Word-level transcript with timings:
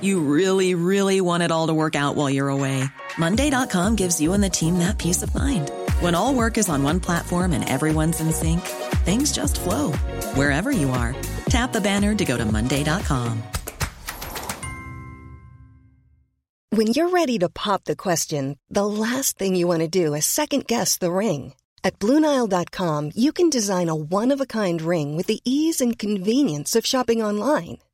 You 0.00 0.20
really, 0.20 0.74
really 0.74 1.20
want 1.20 1.42
it 1.42 1.50
all 1.50 1.68
to 1.68 1.74
work 1.74 1.96
out 1.96 2.14
while 2.14 2.28
you're 2.28 2.50
away. 2.50 2.84
Monday.com 3.18 3.96
gives 3.96 4.20
you 4.20 4.34
and 4.34 4.44
the 4.44 4.50
team 4.50 4.78
that 4.78 4.98
peace 4.98 5.22
of 5.22 5.34
mind. 5.34 5.70
When 6.00 6.14
all 6.14 6.34
work 6.34 6.58
is 6.58 6.68
on 6.68 6.82
one 6.82 7.00
platform 7.00 7.52
and 7.52 7.68
everyone's 7.68 8.20
in 8.20 8.30
sync, 8.30 8.60
things 9.06 9.32
just 9.32 9.58
flow 9.58 9.92
wherever 10.34 10.70
you 10.70 10.90
are. 10.90 11.16
Tap 11.48 11.72
the 11.72 11.80
banner 11.80 12.14
to 12.14 12.24
go 12.24 12.36
to 12.36 12.44
Monday.com. 12.44 13.42
When 16.70 16.88
you're 16.88 17.08
ready 17.08 17.38
to 17.38 17.48
pop 17.48 17.84
the 17.84 17.96
question, 17.96 18.58
the 18.68 18.86
last 18.86 19.38
thing 19.38 19.56
you 19.56 19.66
want 19.66 19.80
to 19.80 19.88
do 19.88 20.14
is 20.14 20.26
second 20.26 20.66
guess 20.66 20.98
the 20.98 21.10
ring. 21.10 21.54
At 21.82 21.98
Bluenile.com, 21.98 23.12
you 23.14 23.32
can 23.32 23.48
design 23.48 23.88
a 23.88 23.96
one 23.96 24.30
of 24.30 24.40
a 24.40 24.46
kind 24.46 24.82
ring 24.82 25.16
with 25.16 25.26
the 25.26 25.40
ease 25.44 25.80
and 25.80 25.98
convenience 25.98 26.76
of 26.76 26.84
shopping 26.84 27.22
online. 27.22 27.78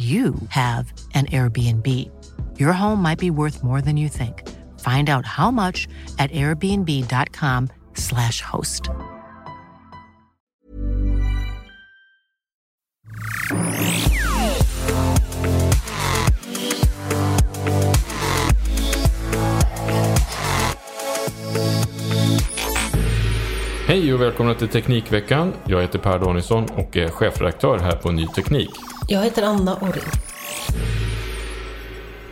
you 0.00 0.34
have 0.48 0.92
an 1.14 1.26
Airbnb. 1.26 1.86
Your 2.58 2.72
home 2.72 3.02
might 3.02 3.18
be 3.18 3.30
worth 3.30 3.62
more 3.62 3.82
than 3.82 3.98
you 3.98 4.08
think. 4.08 4.48
Find 4.80 5.10
out 5.10 5.26
how 5.26 5.50
much 5.50 5.86
at 6.18 6.30
airbnb.com/slash 6.30 8.40
host. 8.40 8.88
Hej 23.86 24.14
och 24.14 24.20
välkomna 24.20 24.54
till 24.54 24.68
Teknikveckan. 24.68 25.52
Jag 25.66 25.80
heter 25.80 25.98
Per 25.98 26.18
Danielsson 26.18 26.64
och 26.64 26.96
är 26.96 27.08
chefredaktör 27.08 27.78
här 27.78 27.96
på 27.96 28.12
Ny 28.12 28.26
Teknik. 28.26 28.89
Jag 29.12 29.22
heter 29.24 29.42
Anna 29.42 29.74
Orring. 29.74 30.04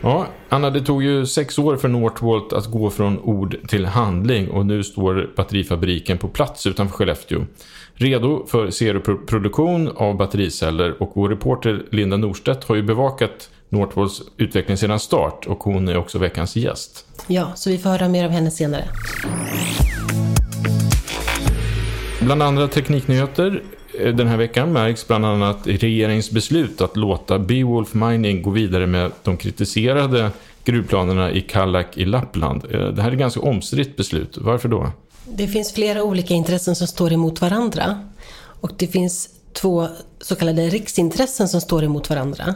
Ja, 0.01 0.27
Anna, 0.49 0.69
det 0.69 0.81
tog 0.81 1.03
ju 1.03 1.25
sex 1.25 1.59
år 1.59 1.77
för 1.77 1.87
Northvolt 1.87 2.53
att 2.53 2.65
gå 2.65 2.89
från 2.89 3.19
ord 3.19 3.57
till 3.67 3.85
handling 3.85 4.49
och 4.49 4.65
nu 4.65 4.83
står 4.83 5.33
batterifabriken 5.35 6.17
på 6.17 6.27
plats 6.27 6.67
utanför 6.67 6.95
Skellefteå. 6.95 7.45
Redo 7.93 8.45
för 8.45 8.69
serieproduktion 8.69 9.87
av 9.95 10.17
battericeller 10.17 11.01
och 11.03 11.11
vår 11.15 11.29
reporter 11.29 11.85
Linda 11.91 12.17
Norstedt 12.17 12.63
har 12.63 12.75
ju 12.75 12.83
bevakat 12.83 13.49
Northvolts 13.69 14.21
utveckling 14.37 14.77
sedan 14.77 14.99
start 14.99 15.45
och 15.47 15.59
hon 15.59 15.87
är 15.87 15.97
också 15.97 16.19
veckans 16.19 16.55
gäst. 16.55 17.05
Ja, 17.27 17.51
så 17.55 17.69
vi 17.69 17.77
får 17.77 17.89
höra 17.89 18.07
mer 18.07 18.25
av 18.25 18.31
henne 18.31 18.51
senare. 18.51 18.85
Bland 22.21 22.43
andra 22.43 22.67
tekniknyheter 22.67 23.63
Eh, 23.99 24.13
den 24.15 24.27
här 24.27 24.37
veckan 24.37 24.73
märks 24.73 25.07
bland 25.07 25.25
annat 25.25 25.57
regeringens 25.63 26.31
beslut 26.31 26.81
att 26.81 26.97
låta 26.97 27.39
Beowulf 27.39 27.93
Mining 27.93 28.41
gå 28.41 28.49
vidare 28.49 28.87
med 28.87 29.11
de 29.23 29.37
kritiserade 29.37 30.31
gruvplanerna 30.63 31.31
i 31.31 31.41
Kallak 31.41 31.97
i 31.97 32.05
Lappland. 32.05 32.63
Eh, 32.71 32.87
det 32.87 33.01
här 33.01 33.09
är 33.09 33.13
ett 33.13 33.19
ganska 33.19 33.39
omstritt 33.39 33.97
beslut. 33.97 34.37
Varför 34.37 34.69
då? 34.69 34.91
Det 35.25 35.47
finns 35.47 35.73
flera 35.73 36.03
olika 36.03 36.33
intressen 36.33 36.75
som 36.75 36.87
står 36.87 37.13
emot 37.13 37.41
varandra. 37.41 37.99
Och 38.61 38.71
det 38.77 38.87
finns 38.87 39.29
två 39.53 39.87
så 40.21 40.35
kallade 40.35 40.69
riksintressen 40.69 41.47
som 41.47 41.61
står 41.61 41.83
emot 41.83 42.09
varandra. 42.09 42.55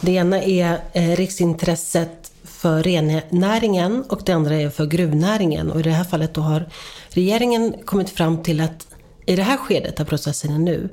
Det 0.00 0.12
ena 0.12 0.42
är 0.42 0.78
eh, 0.92 1.16
riksintresset 1.16 2.32
för 2.44 2.82
rennäringen 2.82 4.04
och 4.08 4.20
det 4.24 4.32
andra 4.32 4.54
är 4.54 4.70
för 4.70 4.86
gruvnäringen. 4.86 5.70
Och 5.70 5.80
i 5.80 5.82
det 5.82 5.90
här 5.90 6.04
fallet 6.04 6.34
då 6.34 6.40
har 6.40 6.66
regeringen 7.10 7.74
kommit 7.84 8.10
fram 8.10 8.42
till 8.42 8.60
att 8.60 8.86
i 9.30 9.36
det 9.36 9.42
här 9.42 9.56
skedet 9.56 10.00
av 10.00 10.04
processen 10.04 10.64
nu 10.64 10.88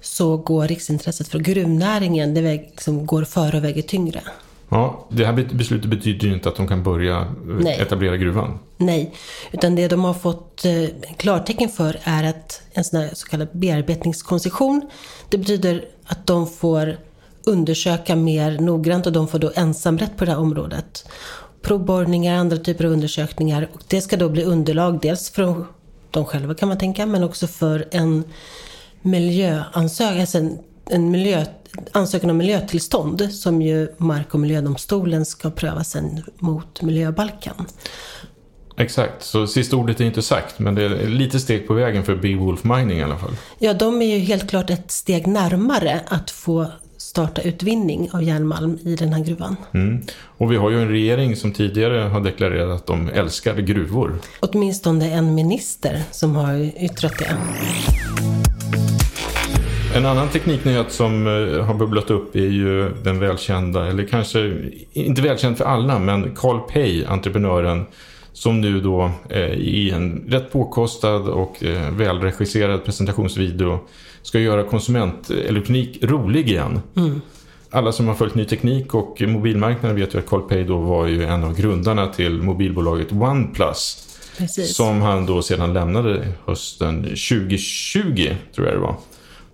så 0.00 0.36
går 0.36 0.68
riksintresset 0.68 1.28
för 1.28 1.38
gruvnäringen, 1.38 2.34
det 2.34 2.40
väg, 2.40 2.68
liksom 2.70 3.06
går 3.06 3.24
före 3.24 3.56
och 3.56 3.64
väger 3.64 3.82
tyngre. 3.82 4.20
Ja, 4.68 5.06
det 5.10 5.24
här 5.24 5.32
beslutet 5.32 5.90
betyder 5.90 6.26
ju 6.28 6.34
inte 6.34 6.48
att 6.48 6.56
de 6.56 6.68
kan 6.68 6.82
börja 6.82 7.20
eh, 7.20 7.26
Nej. 7.60 7.80
etablera 7.80 8.16
gruvan. 8.16 8.58
Nej, 8.76 9.14
utan 9.52 9.74
det 9.74 9.88
de 9.88 10.04
har 10.04 10.14
fått 10.14 10.64
eh, 10.64 10.72
klartecken 11.16 11.68
för 11.68 12.00
är 12.02 12.24
att 12.24 12.62
en 12.72 12.84
sån 12.84 13.00
här 13.00 13.10
så 13.12 13.26
kallad 13.26 13.48
bearbetningskoncession, 13.52 14.90
det 15.28 15.38
betyder 15.38 15.84
att 16.06 16.26
de 16.26 16.46
får 16.46 16.96
undersöka 17.44 18.16
mer 18.16 18.58
noggrant 18.60 19.06
och 19.06 19.12
de 19.12 19.28
får 19.28 19.38
då 19.38 19.52
ensamrätt 19.54 20.16
på 20.16 20.24
det 20.24 20.30
här 20.30 20.38
området. 20.38 21.08
Provborrningar, 21.62 22.36
andra 22.36 22.56
typer 22.56 22.84
av 22.84 22.90
undersökningar 22.90 23.68
och 23.74 23.80
det 23.88 24.00
ska 24.00 24.16
då 24.16 24.28
bli 24.28 24.44
underlag 24.44 24.98
dels 25.02 25.30
för 25.30 25.42
de 25.42 25.66
själva 26.22 26.54
kan 26.54 26.68
man 26.68 26.78
tänka, 26.78 27.06
men 27.06 27.24
också 27.24 27.46
för 27.46 27.88
en 27.90 28.24
miljöansökan, 29.02 30.20
alltså 30.20 30.38
en, 30.38 30.58
en 30.90 31.10
miljö, 31.10 31.44
ansökan 31.92 32.30
om 32.30 32.36
miljötillstånd 32.36 33.32
som 33.32 33.62
ju 33.62 33.88
Mark 33.96 34.34
och 34.34 34.40
miljödomstolen 34.40 35.24
ska 35.24 35.50
pröva 35.50 35.84
sen 35.84 36.22
mot 36.38 36.82
miljöbalken. 36.82 37.54
Exakt, 38.76 39.22
så 39.22 39.46
sista 39.46 39.76
ordet 39.76 40.00
är 40.00 40.04
inte 40.04 40.22
sagt, 40.22 40.58
men 40.58 40.74
det 40.74 40.84
är 40.84 41.08
lite 41.08 41.40
steg 41.40 41.66
på 41.66 41.74
vägen 41.74 42.04
för 42.04 42.16
Beowulf 42.16 42.64
Mining 42.64 42.98
i 42.98 43.02
alla 43.02 43.18
fall. 43.18 43.36
Ja, 43.58 43.74
de 43.74 44.02
är 44.02 44.16
ju 44.16 44.18
helt 44.18 44.50
klart 44.50 44.70
ett 44.70 44.90
steg 44.90 45.26
närmare 45.26 46.00
att 46.06 46.30
få 46.30 46.66
starta 47.04 47.42
utvinning 47.42 48.10
av 48.12 48.22
järnmalm 48.22 48.78
i 48.84 48.94
den 48.94 49.12
här 49.12 49.24
gruvan. 49.24 49.56
Mm. 49.74 50.02
Och 50.38 50.52
vi 50.52 50.56
har 50.56 50.70
ju 50.70 50.82
en 50.82 50.88
regering 50.88 51.36
som 51.36 51.52
tidigare 51.52 51.98
har 51.98 52.20
deklarerat 52.20 52.80
att 52.80 52.86
de 52.86 53.08
älskar 53.08 53.56
gruvor. 53.56 54.18
Åtminstone 54.40 55.10
en 55.10 55.34
minister 55.34 56.02
som 56.10 56.36
har 56.36 56.84
yttrat 56.84 57.18
det. 57.18 57.36
En 59.96 60.06
annan 60.06 60.28
tekniknyhet 60.28 60.92
som 60.92 61.26
eh, 61.26 61.64
har 61.64 61.74
bubblat 61.74 62.10
upp 62.10 62.36
är 62.36 62.40
ju 62.40 62.88
den 63.02 63.18
välkända, 63.18 63.86
eller 63.86 64.04
kanske 64.04 64.70
inte 64.92 65.22
välkänd 65.22 65.58
för 65.58 65.64
alla, 65.64 65.98
men 65.98 66.34
Carl 66.34 66.58
Pei, 66.58 67.04
entreprenören, 67.04 67.86
som 68.32 68.60
nu 68.60 68.80
då 68.80 69.10
eh, 69.28 69.52
i 69.52 69.90
en 69.90 70.24
rätt 70.28 70.52
påkostad 70.52 71.28
och 71.28 71.64
eh, 71.64 71.90
välregisserad 71.90 72.84
presentationsvideo 72.84 73.78
ska 74.24 74.38
göra 74.38 74.64
konsumentelektronik 74.64 75.98
rolig 76.02 76.48
igen. 76.48 76.80
Mm. 76.96 77.20
Alla 77.70 77.92
som 77.92 78.08
har 78.08 78.14
följt 78.14 78.34
ny 78.34 78.44
teknik 78.44 78.94
och 78.94 79.22
mobilmarknaden 79.26 79.96
vet 79.96 80.14
ju 80.14 80.18
att 80.18 80.26
Carl 80.26 80.48
Pei 80.48 80.64
då 80.64 80.78
var 80.78 81.06
ju 81.06 81.24
en 81.24 81.44
av 81.44 81.56
grundarna 81.56 82.06
till 82.06 82.42
mobilbolaget 82.42 83.12
OnePlus. 83.12 84.08
Precis. 84.38 84.76
Som 84.76 85.02
han 85.02 85.26
då 85.26 85.42
sedan 85.42 85.72
lämnade 85.72 86.28
hösten 86.46 87.02
2020, 87.02 88.34
tror 88.54 88.66
jag 88.66 88.76
det 88.76 88.80
var. 88.80 88.96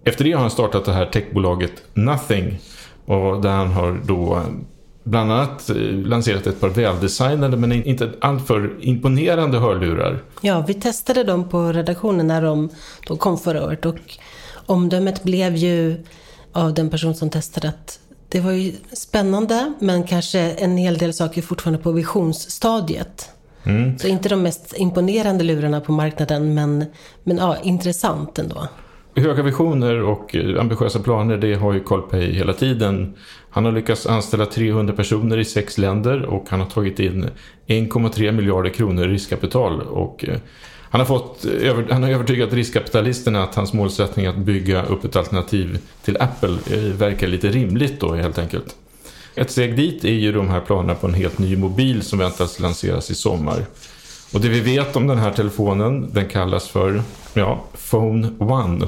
Efter 0.05 0.25
det 0.25 0.33
har 0.33 0.41
han 0.41 0.51
startat 0.51 0.85
det 0.85 0.93
här 0.93 1.07
techbolaget 1.07 1.73
Nothing. 1.95 2.59
Och 3.05 3.43
där 3.43 3.51
han 3.51 3.73
har 3.73 4.01
då 4.07 4.43
bland 5.05 5.33
annat 5.33 5.71
eh, 5.71 5.77
lanserat 5.93 6.47
ett 6.47 6.61
par 6.61 6.69
väldesignade 6.69 7.57
men 7.57 7.73
inte 7.73 8.13
alltför 8.21 8.71
imponerande 8.81 9.59
hörlurar. 9.59 10.23
Ja, 10.41 10.65
vi 10.69 10.75
testade 10.75 11.25
dem 11.25 11.49
på 11.49 11.73
redaktionen 11.73 12.27
när 12.27 12.43
de, 12.43 12.71
de 13.07 13.19
kom 13.19 13.39
förra 13.39 13.65
året 13.65 13.87
och 13.87 14.19
omdömet 14.71 15.23
blev 15.23 15.57
ju 15.57 15.97
av 16.53 16.75
den 16.75 16.91
person 16.91 17.15
som 17.15 17.31
testade 17.31 17.69
att 17.69 17.99
det 18.29 18.41
var 18.41 18.53
ju 18.53 18.73
spännande 18.93 19.73
men 19.79 20.05
kanske 20.05 20.41
en 20.41 20.77
hel 20.77 20.99
del 20.99 21.13
saker 21.13 21.43
fortfarande 21.43 21.83
på 21.83 21.93
visionsstadiet. 21.93 23.29
Mm. 23.65 23.99
Så 23.99 24.09
inte 24.09 24.29
de 24.29 24.43
mest 24.43 24.75
imponerande 24.77 25.45
lurarna 25.45 25.81
på 25.81 25.93
marknaden 25.93 26.55
men, 26.55 26.85
men 27.25 27.37
ja, 27.37 27.57
intressant 27.63 28.39
ändå. 28.39 28.69
Höga 29.17 29.43
visioner 29.43 30.03
och 30.03 30.37
eh, 30.37 30.61
ambitiösa 30.61 30.99
planer, 30.99 31.37
det 31.37 31.55
har 31.55 31.73
ju 31.73 31.81
Carl 31.81 32.03
Pei 32.03 32.33
hela 32.33 32.53
tiden. 32.53 33.15
Han 33.51 33.65
har 33.65 33.73
lyckats 33.73 34.07
anställa 34.07 34.47
300 34.47 34.95
personer 34.95 35.39
i 35.39 35.45
sex 35.45 35.79
länder 35.79 36.23
och 36.23 36.45
han 36.49 36.61
har 36.61 36.67
tagit 36.67 36.99
in 36.99 37.31
1,3 37.67 38.33
miljarder 38.33 38.71
kronor 38.71 39.05
i 39.05 39.09
riskkapital. 39.09 39.81
Och 39.81 40.25
eh, 40.29 40.39
han 40.91 41.01
har, 41.01 41.07
fått, 41.07 41.47
han 41.91 42.03
har 42.03 42.11
övertygat 42.11 42.53
riskkapitalisterna 42.53 43.43
att 43.43 43.55
hans 43.55 43.73
målsättning 43.73 44.27
att 44.27 44.37
bygga 44.37 44.83
upp 44.83 45.05
ett 45.05 45.17
alternativ 45.17 45.79
till 46.05 46.17
Apple 46.21 46.59
eh, 46.71 46.83
verkar 46.83 47.29
lite 47.29 47.49
rimligt 47.49 48.01
då 48.01 48.15
helt 48.15 48.39
enkelt. 48.39 48.77
Ett 49.35 49.51
steg 49.51 49.77
dit 49.77 50.05
är 50.05 50.13
ju 50.13 50.33
de 50.33 50.49
här 50.49 50.61
planerna 50.61 50.95
på 50.95 51.07
en 51.07 51.15
helt 51.15 51.39
ny 51.39 51.57
mobil 51.57 52.03
som 52.03 52.19
väntas 52.19 52.61
lanseras 52.61 53.11
i 53.11 53.15
sommar. 53.15 53.67
Och 54.35 54.41
det 54.41 54.49
vi 54.49 54.61
vet 54.61 54.97
om 54.97 55.07
den 55.07 55.19
här 55.19 55.33
telefonen, 55.33 56.11
den 56.13 56.29
kallas 56.29 56.69
för 56.69 57.03
ja, 57.35 57.65
Phone 57.91 58.29
One. 58.39 58.87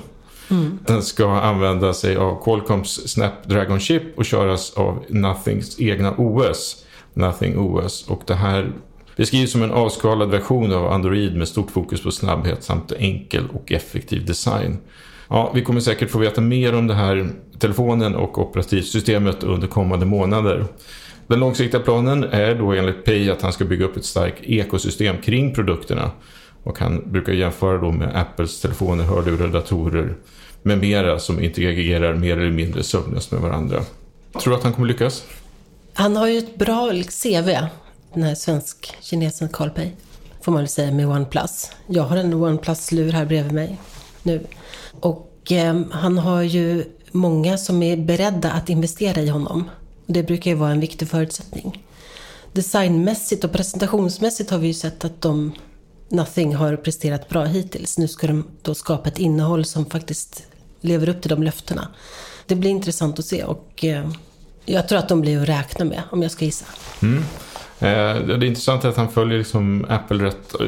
Mm. 0.51 0.79
Den 0.87 1.03
ska 1.03 1.31
använda 1.31 1.95
sig 1.95 2.17
av 2.17 2.45
Qualcomms 2.45 3.09
Snapdragon 3.09 3.81
chip 3.81 4.19
och 4.19 4.25
köras 4.25 4.73
av 4.75 5.05
Nothings 5.09 5.81
egna 5.81 6.15
OS. 6.17 6.85
Nothing 7.15 7.59
OS. 7.59 8.09
Och 8.09 8.23
det 8.27 8.35
här 8.35 8.73
beskrivs 9.17 9.53
som 9.53 9.63
en 9.63 9.71
avskalad 9.71 10.31
version 10.31 10.73
av 10.73 10.93
Android 10.93 11.37
med 11.37 11.49
stort 11.49 11.71
fokus 11.71 12.03
på 12.03 12.11
snabbhet 12.11 12.65
samt 12.65 12.93
enkel 12.93 13.45
och 13.53 13.73
effektiv 13.73 14.27
design. 14.27 14.79
Ja, 15.29 15.53
vi 15.55 15.63
kommer 15.63 15.81
säkert 15.81 16.11
få 16.11 16.19
veta 16.19 16.41
mer 16.41 16.75
om 16.75 16.87
det 16.87 16.95
här 16.95 17.31
telefonen 17.59 18.15
och 18.15 18.39
operativsystemet 18.39 19.43
under 19.43 19.67
kommande 19.67 20.07
månader. 20.07 20.65
Den 21.27 21.41
långsiktiga 21.41 21.81
planen 21.81 22.25
är 22.25 22.55
då 22.55 22.73
enligt 22.73 23.05
Pay 23.05 23.31
att 23.31 23.43
han 23.43 23.53
ska 23.53 23.65
bygga 23.65 23.85
upp 23.85 23.97
ett 23.97 24.05
starkt 24.05 24.45
ekosystem 24.45 25.17
kring 25.19 25.55
produkterna. 25.55 26.11
Och 26.63 26.79
han 26.79 27.03
brukar 27.07 27.33
jämföra 27.33 27.79
då 27.79 27.93
med 27.93 28.17
Apples 28.17 28.61
telefoner, 28.61 29.05
hörlurar, 29.05 29.49
datorer 29.49 30.15
med 30.63 30.79
mera 30.79 31.19
som 31.19 31.43
interagerar 31.43 32.15
mer 32.15 32.39
eller 32.39 32.51
mindre 32.51 32.83
sömnlöst 32.83 33.33
med 33.33 33.41
varandra. 33.41 33.83
Tror 34.43 34.51
du 34.51 34.57
att 34.57 34.65
han 34.65 34.73
kommer 34.73 34.89
lyckas? 34.89 35.25
Han 35.95 36.17
har 36.17 36.29
ju 36.29 36.39
ett 36.39 36.59
bra 36.59 36.91
CV, 37.23 37.49
den 38.15 38.23
här 38.23 38.35
svensk-kinesen 38.35 39.49
Carl 39.49 39.71
Pei, 39.71 39.93
får 40.41 40.53
man 40.53 40.61
väl 40.61 40.69
säga, 40.69 40.93
med 40.93 41.09
OnePlus. 41.09 41.71
Jag 41.87 42.03
har 42.03 42.17
en 42.17 42.35
OnePlus-lur 42.35 43.13
här 43.13 43.27
bredvid 43.27 43.53
mig 43.53 43.79
nu. 44.23 44.47
Och 45.01 45.53
eh, 45.53 45.81
han 45.91 46.19
har 46.19 46.43
ju 46.43 46.85
många 47.11 47.59
som 47.59 47.83
är 47.83 47.97
beredda 47.97 48.51
att 48.51 48.69
investera 48.69 49.21
i 49.21 49.29
honom. 49.29 49.71
Det 50.07 50.23
brukar 50.23 50.51
ju 50.51 50.57
vara 50.57 50.71
en 50.71 50.81
viktig 50.81 51.09
förutsättning. 51.09 51.85
Designmässigt 52.53 53.45
och 53.45 53.53
presentationsmässigt 53.53 54.51
har 54.51 54.59
vi 54.59 54.67
ju 54.67 54.75
sett 54.75 55.05
att 55.05 55.21
de 55.21 55.53
Nothing 56.09 56.55
har 56.55 56.77
presterat 56.77 57.29
bra 57.29 57.45
hittills. 57.45 57.99
Nu 57.99 58.09
ska 58.09 58.27
de 58.27 58.45
då 58.63 58.75
skapa 58.75 59.09
ett 59.09 59.19
innehåll 59.19 59.65
som 59.65 59.87
faktiskt 59.87 60.47
lever 60.81 61.09
upp 61.09 61.23
till 61.23 61.31
de 61.31 61.43
löftena. 61.43 61.89
Det 62.47 62.55
blir 62.55 62.71
intressant 62.71 63.19
att 63.19 63.25
se 63.25 63.45
och 63.45 63.85
eh, 63.85 64.11
jag 64.65 64.89
tror 64.89 64.99
att 64.99 65.09
de 65.09 65.21
blir 65.21 65.43
att 65.43 65.49
räkna 65.49 65.85
med 65.85 66.03
om 66.11 66.23
jag 66.23 66.31
ska 66.31 66.45
gissa. 66.45 66.67
Mm. 67.03 67.25
Eh, 67.83 68.23
det 68.27 68.35
är 68.35 68.45
intressant 68.45 68.85
att 68.85 68.97
han 68.97 69.09
följer 69.09 69.39
liksom 69.39 69.87
Apple 69.89 70.25
rätt 70.25 70.61
eh, 70.61 70.67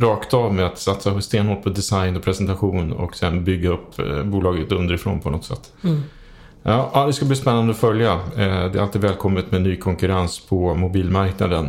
rakt 0.00 0.34
av 0.34 0.54
med 0.54 0.66
att 0.66 0.78
satsa 0.78 1.20
stenhårt 1.20 1.62
på 1.62 1.68
design 1.68 2.16
och 2.16 2.22
presentation 2.22 2.92
och 2.92 3.16
sen 3.16 3.44
bygga 3.44 3.70
upp 3.70 3.98
eh, 3.98 4.22
bolaget 4.22 4.72
underifrån 4.72 5.20
på 5.20 5.30
något 5.30 5.44
sätt. 5.44 5.72
Mm. 5.84 6.02
Ja, 6.62 7.04
det 7.06 7.12
ska 7.12 7.24
bli 7.24 7.36
spännande 7.36 7.70
att 7.70 7.78
följa. 7.78 8.20
Det 8.36 8.42
är 8.42 8.78
alltid 8.78 9.02
välkommet 9.02 9.50
med 9.50 9.62
ny 9.62 9.76
konkurrens 9.76 10.40
på 10.40 10.74
mobilmarknaden. 10.74 11.68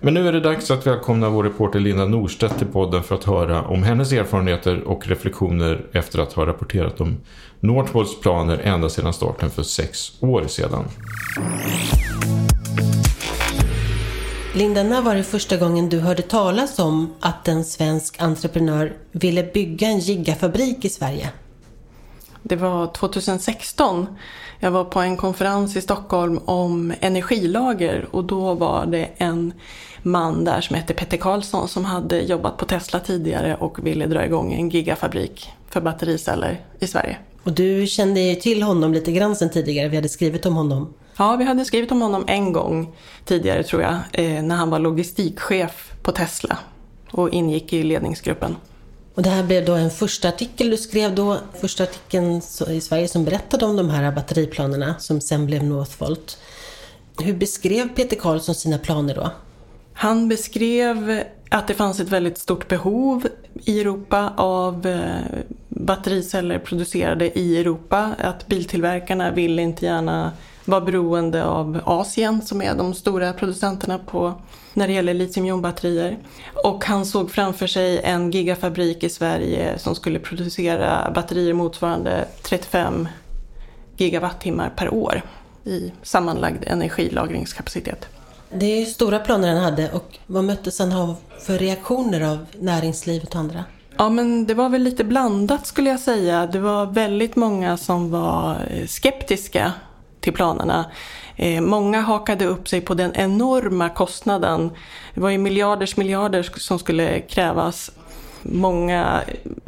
Men 0.00 0.14
nu 0.14 0.28
är 0.28 0.32
det 0.32 0.40
dags 0.40 0.70
att 0.70 0.86
välkomna 0.86 1.28
vår 1.28 1.44
reporter 1.44 1.80
Linda 1.80 2.04
Norstedt 2.04 2.58
till 2.58 2.66
podden 2.66 3.02
för 3.02 3.14
att 3.14 3.24
höra 3.24 3.62
om 3.62 3.82
hennes 3.82 4.12
erfarenheter 4.12 4.82
och 4.82 5.08
reflektioner 5.08 5.84
efter 5.92 6.18
att 6.18 6.32
ha 6.32 6.46
rapporterat 6.46 7.00
om 7.00 7.16
Northvolts 7.60 8.20
planer 8.20 8.58
ända 8.58 8.88
sedan 8.88 9.12
starten 9.12 9.50
för 9.50 9.62
sex 9.62 10.12
år 10.20 10.44
sedan. 10.46 10.84
Linda, 14.56 14.82
när 14.82 15.02
var 15.02 15.14
det 15.14 15.22
första 15.22 15.56
gången 15.56 15.88
du 15.88 16.00
hörde 16.00 16.22
talas 16.22 16.78
om 16.78 17.14
att 17.20 17.48
en 17.48 17.64
svensk 17.64 18.22
entreprenör 18.22 18.96
ville 19.12 19.42
bygga 19.42 19.88
en 19.88 19.98
gigafabrik 19.98 20.84
i 20.84 20.88
Sverige? 20.88 21.30
Det 22.42 22.56
var 22.56 22.86
2016. 22.86 24.06
Jag 24.60 24.70
var 24.70 24.84
på 24.84 25.00
en 25.00 25.16
konferens 25.16 25.76
i 25.76 25.80
Stockholm 25.80 26.40
om 26.44 26.92
energilager 27.00 28.08
och 28.10 28.24
då 28.24 28.54
var 28.54 28.86
det 28.86 29.08
en 29.16 29.52
man 30.02 30.44
där 30.44 30.60
som 30.60 30.76
hette 30.76 30.94
Petter 30.94 31.16
Karlsson 31.16 31.68
som 31.68 31.84
hade 31.84 32.20
jobbat 32.20 32.56
på 32.56 32.64
Tesla 32.64 33.00
tidigare 33.00 33.54
och 33.54 33.86
ville 33.86 34.06
dra 34.06 34.24
igång 34.24 34.52
en 34.52 34.68
gigafabrik 34.68 35.50
för 35.70 35.80
battericeller 35.80 36.60
i 36.78 36.86
Sverige. 36.86 37.16
Och 37.42 37.52
du 37.52 37.86
kände 37.86 38.20
ju 38.20 38.34
till 38.34 38.62
honom 38.62 38.92
lite 38.92 39.12
grann 39.12 39.36
sen 39.36 39.50
tidigare, 39.50 39.88
vi 39.88 39.96
hade 39.96 40.08
skrivit 40.08 40.46
om 40.46 40.54
honom. 40.56 40.94
Ja, 41.18 41.36
vi 41.36 41.44
hade 41.44 41.64
skrivit 41.64 41.92
om 41.92 42.02
honom 42.02 42.24
en 42.26 42.52
gång 42.52 42.96
tidigare 43.24 43.62
tror 43.62 43.82
jag, 43.82 43.94
eh, 44.12 44.42
när 44.42 44.56
han 44.56 44.70
var 44.70 44.78
logistikchef 44.78 45.92
på 46.02 46.12
Tesla. 46.12 46.58
och 47.10 47.30
ingick 47.30 47.72
i 47.72 47.82
ledningsgruppen. 47.82 48.56
Och 49.14 49.22
det 49.22 49.30
här 49.30 49.42
blev 49.42 49.64
då 49.64 49.72
en 49.72 49.90
första 49.90 50.28
artikel 50.28 50.70
du 50.70 50.76
skrev 50.76 51.14
då, 51.14 51.38
första 51.60 51.82
artikeln 51.82 52.42
i 52.68 52.80
Sverige 52.80 53.08
som 53.08 53.24
berättade 53.24 53.64
om 53.64 53.76
de 53.76 53.90
här 53.90 54.12
batteriplanerna 54.12 54.94
som 54.98 55.20
sen 55.20 55.46
blev 55.46 55.64
Northvolt. 55.64 56.38
Hur 57.18 57.34
beskrev 57.34 57.88
Peter 57.88 58.16
Karlsson 58.16 58.54
sina 58.54 58.78
planer 58.78 59.14
då? 59.14 59.30
Han 59.92 60.28
beskrev 60.28 61.22
att 61.50 61.68
det 61.68 61.74
fanns 61.74 62.00
ett 62.00 62.08
väldigt 62.08 62.38
stort 62.38 62.68
behov 62.68 63.26
i 63.64 63.80
Europa 63.80 64.32
av 64.36 64.86
eh, 64.86 65.40
battericeller 65.68 66.58
producerade 66.58 67.38
i 67.38 67.58
Europa. 67.58 68.14
Att 68.18 68.46
biltillverkarna 68.46 69.30
vill 69.30 69.58
inte 69.58 69.84
gärna 69.84 70.32
vara 70.66 70.80
beroende 70.80 71.44
av 71.44 71.80
Asien 71.84 72.42
som 72.42 72.62
är 72.62 72.74
de 72.74 72.94
stora 72.94 73.32
producenterna 73.32 73.98
på 73.98 74.34
när 74.74 74.86
det 74.86 74.92
gäller 74.92 75.14
litiumjonbatterier. 75.14 76.18
Och 76.64 76.84
han 76.84 77.06
såg 77.06 77.30
framför 77.30 77.66
sig 77.66 78.00
en 78.02 78.30
gigafabrik 78.30 79.02
i 79.02 79.08
Sverige 79.08 79.78
som 79.78 79.94
skulle 79.94 80.18
producera 80.18 81.12
batterier 81.14 81.52
motsvarande 81.52 82.28
35 82.42 83.08
gigawattimmar 83.96 84.72
per 84.76 84.94
år 84.94 85.22
i 85.64 85.92
sammanlagd 86.02 86.64
energilagringskapacitet. 86.66 88.06
Det 88.52 88.82
är 88.82 88.84
stora 88.84 89.18
planer 89.18 89.48
han 89.48 89.64
hade 89.64 89.90
och 89.92 90.18
vad 90.26 90.44
möttes 90.44 90.78
han 90.78 90.92
av 90.92 91.16
för 91.40 91.58
reaktioner 91.58 92.20
av 92.20 92.46
näringslivet 92.58 93.28
och 93.28 93.40
andra? 93.40 93.64
Ja, 93.98 94.08
men 94.08 94.46
det 94.46 94.54
var 94.54 94.68
väl 94.68 94.82
lite 94.82 95.04
blandat 95.04 95.66
skulle 95.66 95.90
jag 95.90 96.00
säga. 96.00 96.46
Det 96.46 96.58
var 96.58 96.86
väldigt 96.86 97.36
många 97.36 97.76
som 97.76 98.10
var 98.10 98.58
skeptiska 98.86 99.72
till 100.26 100.32
planerna. 100.32 100.84
Eh, 101.36 101.60
många 101.60 102.00
hakade 102.00 102.46
upp 102.46 102.68
sig 102.68 102.80
på 102.80 102.94
den 102.94 103.12
enorma 103.14 103.88
kostnaden. 103.88 104.70
Det 105.14 105.20
var 105.20 105.30
ju 105.30 105.38
miljarders 105.38 105.96
miljarder 105.96 106.42
som 106.42 106.78
skulle 106.78 107.20
krävas. 107.20 107.90
Många 108.42 109.20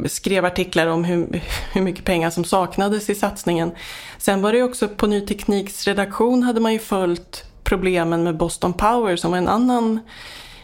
skrev 0.05 0.45
artiklar 0.45 0.87
om 0.87 1.03
hur, 1.03 1.41
hur 1.73 1.81
mycket 1.81 2.05
pengar 2.05 2.29
som 2.29 2.43
saknades 2.43 3.09
i 3.09 3.15
satsningen. 3.15 3.71
Sen 4.17 4.41
var 4.41 4.53
det 4.53 4.63
också 4.63 4.87
på 4.87 5.07
Ny 5.07 5.21
Tekniks 5.25 5.87
redaktion 5.87 6.43
hade 6.43 6.59
man 6.59 6.73
ju 6.73 6.79
följt 6.79 7.45
problemen 7.63 8.23
med 8.23 8.37
Boston 8.37 8.73
Power 8.73 9.15
som 9.15 9.31
var 9.31 9.37
en 9.37 9.47
annan 9.47 9.99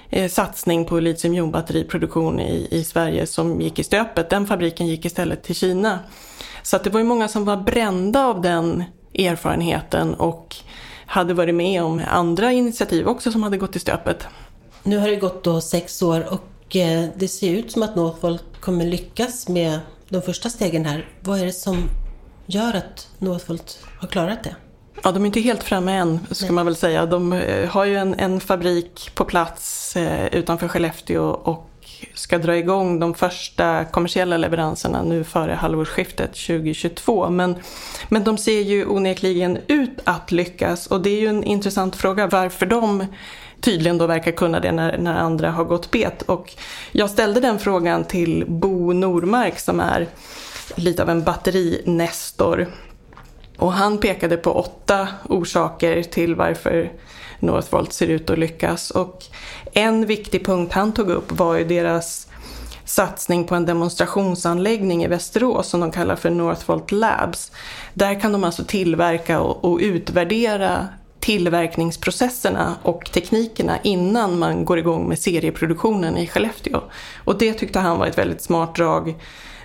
eh, 0.10 0.30
satsning 0.30 0.86
på 0.86 1.00
litiumjonbatteriproduktion 1.00 2.40
i, 2.40 2.68
i 2.72 2.84
Sverige 2.84 3.28
som 3.28 3.62
gick 3.62 3.80
i 3.80 3.84
stöpet. 3.84 4.30
Den 4.30 4.48
fabriken 4.48 4.88
gick 4.88 5.06
istället 5.06 5.44
till 5.44 5.56
Kina. 5.56 6.00
Så 6.64 6.76
att 6.76 6.84
det 6.84 6.90
var 6.90 7.00
ju 7.00 7.06
många 7.06 7.28
som 7.28 7.46
var 7.46 7.58
brända 7.58 8.26
av 8.26 8.42
den 8.42 8.84
erfarenheten 9.16 10.14
och 10.14 10.56
hade 11.06 11.34
varit 11.34 11.56
med 11.56 11.84
om 11.84 12.02
andra 12.08 12.52
initiativ 12.52 13.08
också 13.08 13.32
som 13.32 13.44
hade 13.44 13.58
gått 13.58 13.76
i 13.76 13.80
stöpet. 13.80 14.28
Nu 14.84 14.98
har 14.98 15.08
det 15.08 15.16
gått 15.16 15.44
då 15.44 15.62
sex 15.62 16.02
år 16.02 16.34
och 16.34 16.76
eh, 16.76 17.10
det 17.16 17.28
ser 17.28 17.54
ut 17.54 17.72
som 17.72 17.84
att 17.84 17.96
Northvolt 17.96 18.44
kommer 18.60 18.86
lyckas 18.86 19.48
med 19.48 19.80
de 20.10 20.22
första 20.22 20.50
stegen 20.50 20.86
här. 20.86 21.08
Vad 21.20 21.40
är 21.40 21.46
det 21.46 21.54
som 21.54 21.90
gör 22.46 22.74
att 22.74 23.10
Northvolt 23.20 23.80
har 24.00 24.08
klarat 24.08 24.44
det? 24.44 24.56
Ja, 25.04 25.12
de 25.12 25.24
är 25.24 25.26
inte 25.26 25.40
helt 25.40 25.64
framme 25.64 25.92
än, 25.92 26.20
ska 26.32 26.52
man 26.52 26.66
väl 26.66 26.76
säga. 26.76 27.06
De 27.06 27.34
eh, 27.34 27.70
har 27.70 27.86
ju 27.86 27.96
en, 27.96 28.14
en 28.14 28.40
fabrik 28.40 29.12
på 29.16 29.26
plats 29.26 29.96
eh, 29.96 30.26
utanför 30.26 30.68
Skellefteå 30.68 31.24
och 31.24 31.70
ska 32.14 32.38
dra 32.38 32.58
igång 32.58 33.00
de 33.00 33.14
första 33.14 33.86
kommersiella 33.86 34.38
leveranserna 34.38 35.04
nu 35.04 35.24
före 35.24 35.54
halvårsskiftet 35.54 36.34
2022. 36.34 37.30
Men, 37.30 37.56
men 38.10 38.24
de 38.24 38.38
ser 38.38 38.62
ju 38.62 38.86
onekligen 38.86 39.58
ut 39.68 40.00
att 40.04 40.32
lyckas 40.32 40.88
och 40.88 41.02
det 41.02 41.10
är 41.10 41.22
ju 41.22 41.28
en 41.28 41.44
intressant 41.44 41.96
fråga 41.96 42.28
varför 42.28 42.66
de 42.66 43.06
tydligen 43.62 43.98
då 43.98 44.08
verkar 44.08 44.32
kunna 44.32 44.60
det 44.60 44.72
när, 44.72 44.98
när 44.98 45.16
andra 45.16 45.52
har 45.52 45.64
gått 45.64 45.92
bet. 45.92 46.22
Och 46.22 46.54
jag 46.92 47.10
ställde 47.10 47.40
den 47.40 47.60
frågan 47.60 48.04
till 48.04 48.46
Bo 48.48 48.94
Normark 48.94 49.60
som 49.60 49.80
är 49.80 50.08
lite 50.76 51.04
av 51.04 51.10
en 51.10 51.24
batterinestor. 51.24 52.68
Och 53.58 53.74
han 53.74 53.98
pekade 53.98 54.38
på 54.38 54.52
åtta 54.52 55.08
orsaker 55.30 56.04
till 56.04 56.36
varför 56.36 56.92
Northvolt 57.46 57.94
ser 57.94 58.08
ut 58.08 58.30
att 58.30 58.40
lyckas. 58.40 58.92
Och 58.92 59.24
en 59.74 60.06
viktig 60.06 60.46
punkt 60.46 60.74
han 60.74 60.94
tog 60.94 61.10
upp 61.10 61.32
var 61.32 61.56
ju 61.56 61.64
deras 61.64 62.28
satsning 62.86 63.44
på 63.44 63.56
en 63.56 63.66
demonstrationsanläggning 63.66 65.04
i 65.04 65.08
Västerås 65.08 65.68
som 65.68 65.80
de 65.80 65.92
kallar 65.92 66.16
för 66.16 66.30
Northvolt 66.30 66.92
Labs. 66.92 67.52
Där 67.94 68.20
kan 68.20 68.32
de 68.32 68.44
alltså 68.44 68.64
tillverka 68.64 69.40
och, 69.40 69.66
och 69.66 69.80
utvärdera 69.82 70.88
tillverkningsprocesserna 71.20 72.76
och 72.84 73.12
teknikerna 73.14 73.78
innan 73.84 74.40
man 74.40 74.66
går 74.66 74.80
igång 74.80 75.10
med 75.10 75.20
serieproduktionen 75.20 76.18
i 76.18 76.28
Skellefteå. 76.28 76.82
Och 77.24 77.38
det 77.38 77.54
tyckte 77.54 77.80
han 77.80 78.00
var 78.00 78.08
ett 78.08 78.18
väldigt 78.18 78.42
smart 78.42 78.76
drag 78.76 79.16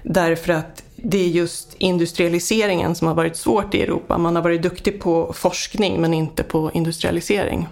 därför 0.03 0.53
att 0.53 0.83
det 1.03 1.19
är 1.19 1.29
just 1.29 1.75
industrialiseringen 1.79 2.95
som 2.95 3.07
har 3.09 3.15
varit 3.15 3.37
svårt 3.37 3.75
i 3.75 3.83
Europa. 3.83 4.19
Man 4.19 4.37
har 4.37 4.43
varit 4.43 4.63
duktig 4.63 5.01
på 5.01 5.33
forskning 5.33 6.01
men 6.01 6.15
inte 6.15 6.43
på 6.43 6.71
industrialisering. 6.75 7.69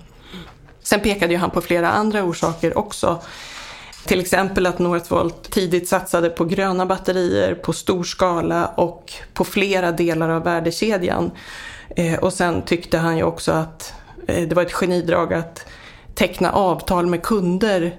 Sen 0.82 1.00
pekade 1.00 1.32
ju 1.32 1.38
han 1.38 1.50
på 1.50 1.60
flera 1.60 1.90
andra 1.90 2.24
orsaker 2.24 2.78
också. 2.78 3.20
Till 4.04 4.20
exempel 4.20 4.66
att 4.66 4.78
Northvolt 4.78 5.50
tidigt 5.50 5.88
satsade 5.88 6.30
på 6.30 6.44
gröna 6.44 6.86
batterier, 6.86 7.54
på 7.54 7.72
stor 7.72 8.04
skala 8.04 8.66
och 8.66 9.12
på 9.34 9.44
flera 9.44 9.92
delar 9.92 10.28
av 10.28 10.44
värdekedjan. 10.44 11.30
Eh, 11.96 12.18
och 12.18 12.32
sen 12.32 12.62
tyckte 12.62 12.98
han 12.98 13.16
ju 13.16 13.22
också 13.22 13.52
att 13.52 13.94
eh, 14.26 14.48
det 14.48 14.54
var 14.54 14.62
ett 14.62 14.72
genidrag 14.72 15.34
att 15.34 15.66
teckna 16.14 16.52
avtal 16.52 17.06
med 17.06 17.22
kunder 17.22 17.96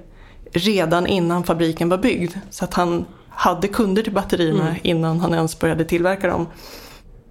redan 0.52 1.08
innan 1.08 1.44
fabriken 1.44 1.90
var 1.90 1.98
byggd. 1.98 2.34
Så 2.50 2.66
att 2.66 2.74
han 2.74 3.06
hade 3.40 3.68
kunder 3.68 4.04
till 4.04 4.14
batterierna 4.14 4.68
mm. 4.70 4.80
innan 4.84 5.20
han 5.20 5.34
ens 5.34 5.60
började 5.60 5.86
tillverka 5.86 6.28
dem. 6.28 6.48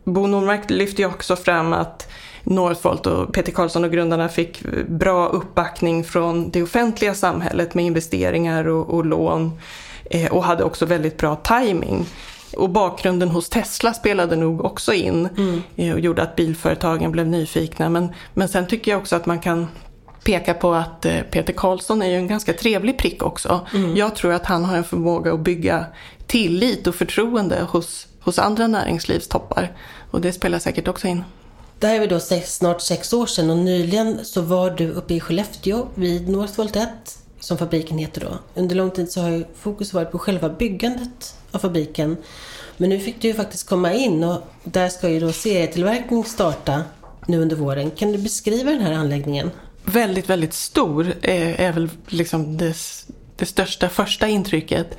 Bo 0.04 0.26
Nordmark 0.26 0.70
lyfte 0.70 1.02
ju 1.02 1.08
också 1.08 1.36
fram 1.36 1.72
att 1.72 2.10
Northvolt 2.42 3.06
och 3.06 3.34
Peter 3.34 3.52
Karlsson 3.52 3.84
och 3.84 3.92
grundarna 3.92 4.28
fick 4.28 4.62
bra 4.88 5.26
uppbackning 5.26 6.04
från 6.04 6.50
det 6.50 6.62
offentliga 6.62 7.14
samhället 7.14 7.74
med 7.74 7.84
investeringar 7.84 8.68
och, 8.68 8.94
och 8.94 9.06
lån 9.06 9.58
eh, 10.10 10.32
och 10.32 10.44
hade 10.44 10.64
också 10.64 10.86
väldigt 10.86 11.16
bra 11.16 11.36
timing. 11.36 12.06
Och 12.56 12.70
bakgrunden 12.70 13.28
hos 13.28 13.48
Tesla 13.48 13.94
spelade 13.94 14.36
nog 14.36 14.64
också 14.64 14.92
in 14.92 15.28
mm. 15.36 15.62
eh, 15.76 15.92
och 15.92 16.00
gjorde 16.00 16.22
att 16.22 16.36
bilföretagen 16.36 17.12
blev 17.12 17.26
nyfikna. 17.26 17.88
Men, 17.88 18.08
men 18.34 18.48
sen 18.48 18.66
tycker 18.66 18.90
jag 18.90 19.00
också 19.00 19.16
att 19.16 19.26
man 19.26 19.40
kan 19.40 19.66
peka 20.28 20.54
på 20.54 20.74
att 20.74 21.04
eh, 21.04 21.20
Peter 21.20 21.52
Karlsson 21.52 22.02
är 22.02 22.06
ju 22.06 22.16
en 22.16 22.28
ganska 22.28 22.52
trevlig 22.52 22.98
prick 22.98 23.22
också. 23.22 23.66
Mm. 23.74 23.96
Jag 23.96 24.14
tror 24.14 24.32
att 24.32 24.46
han 24.46 24.64
har 24.64 24.76
en 24.76 24.84
förmåga 24.84 25.32
att 25.32 25.40
bygga 25.40 25.86
tillit 26.26 26.86
och 26.86 26.94
förtroende 26.94 27.66
hos, 27.70 28.06
hos 28.20 28.38
andra 28.38 28.66
näringslivstoppar. 28.66 29.76
Och 30.10 30.20
det 30.20 30.32
spelar 30.32 30.58
säkert 30.58 30.88
också 30.88 31.06
in. 31.06 31.24
Det 31.78 31.86
här 31.86 32.00
är 32.00 32.06
då 32.06 32.20
sex, 32.20 32.56
snart 32.56 32.80
sex 32.80 33.12
år 33.12 33.26
sedan 33.26 33.50
och 33.50 33.56
nyligen 33.56 34.24
så 34.24 34.40
var 34.40 34.70
du 34.70 34.90
uppe 34.90 35.14
i 35.14 35.20
Skellefteå 35.20 35.86
vid 35.94 36.28
Northvolt 36.28 36.76
1, 36.76 36.88
som 37.40 37.58
fabriken 37.58 37.98
heter 37.98 38.20
då. 38.20 38.60
Under 38.60 38.76
lång 38.76 38.90
tid 38.90 39.12
så 39.12 39.20
har 39.20 39.30
ju 39.30 39.44
fokus 39.58 39.92
varit 39.92 40.10
på 40.10 40.18
själva 40.18 40.48
byggandet 40.48 41.34
av 41.52 41.58
fabriken. 41.58 42.16
Men 42.76 42.90
nu 42.90 42.98
fick 42.98 43.22
du 43.22 43.28
ju 43.28 43.34
faktiskt 43.34 43.68
komma 43.68 43.92
in 43.92 44.24
och 44.24 44.38
där 44.64 44.88
ska 44.88 45.08
ju 45.08 45.20
då 45.20 45.32
serietillverkning 45.32 46.24
starta 46.24 46.82
nu 47.26 47.38
under 47.38 47.56
våren. 47.56 47.90
Kan 47.90 48.12
du 48.12 48.18
beskriva 48.18 48.70
den 48.70 48.80
här 48.80 48.92
anläggningen? 48.92 49.50
Väldigt, 49.84 50.30
väldigt 50.30 50.54
stor 50.54 51.14
är, 51.22 51.60
är 51.60 51.72
väl 51.72 51.90
liksom 52.06 52.56
det, 52.56 52.76
det 53.36 53.46
största 53.46 53.88
första 53.88 54.28
intrycket. 54.28 54.96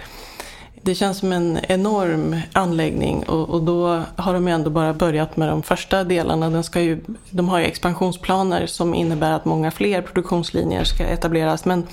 Det 0.81 0.95
känns 0.95 1.17
som 1.17 1.31
en 1.31 1.59
enorm 1.67 2.35
anläggning 2.53 3.23
och, 3.23 3.49
och, 3.49 3.63
då 3.63 4.03
har 4.15 4.33
de 4.33 4.47
ju 4.47 4.53
ändå 4.53 4.69
bara 4.69 4.93
börjat 4.93 5.37
med 5.37 5.47
de 5.47 5.63
första 5.63 6.03
delarna. 6.03 6.49
Den 6.49 6.63
ska 6.63 6.81
ju, 6.81 6.99
de 7.29 7.49
har 7.49 7.59
ju 7.59 7.65
expansionsplaner 7.65 8.65
som 8.67 8.95
innebär 8.95 9.31
att 9.31 9.45
många 9.45 9.71
fler 9.71 10.01
produktionslinjer 10.01 10.83
ska 10.83 11.03
etableras. 11.03 11.65
Men 11.65 11.87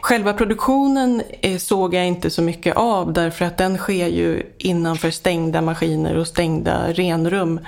själva 0.00 0.32
produktionen 0.32 1.22
eh, 1.40 1.58
såg 1.58 1.94
jag 1.94 2.06
inte 2.06 2.30
så 2.30 2.42
mycket 2.42 2.76
av 2.76 3.12
därför 3.12 3.44
att 3.44 3.58
den 3.58 3.78
sker 3.78 4.06
ju 4.06 4.42
innanför 4.58 5.10
stängda 5.10 5.60
maskiner 5.60 6.16
och 6.16 6.26
stängda 6.26 6.92
renrum. 6.92 7.60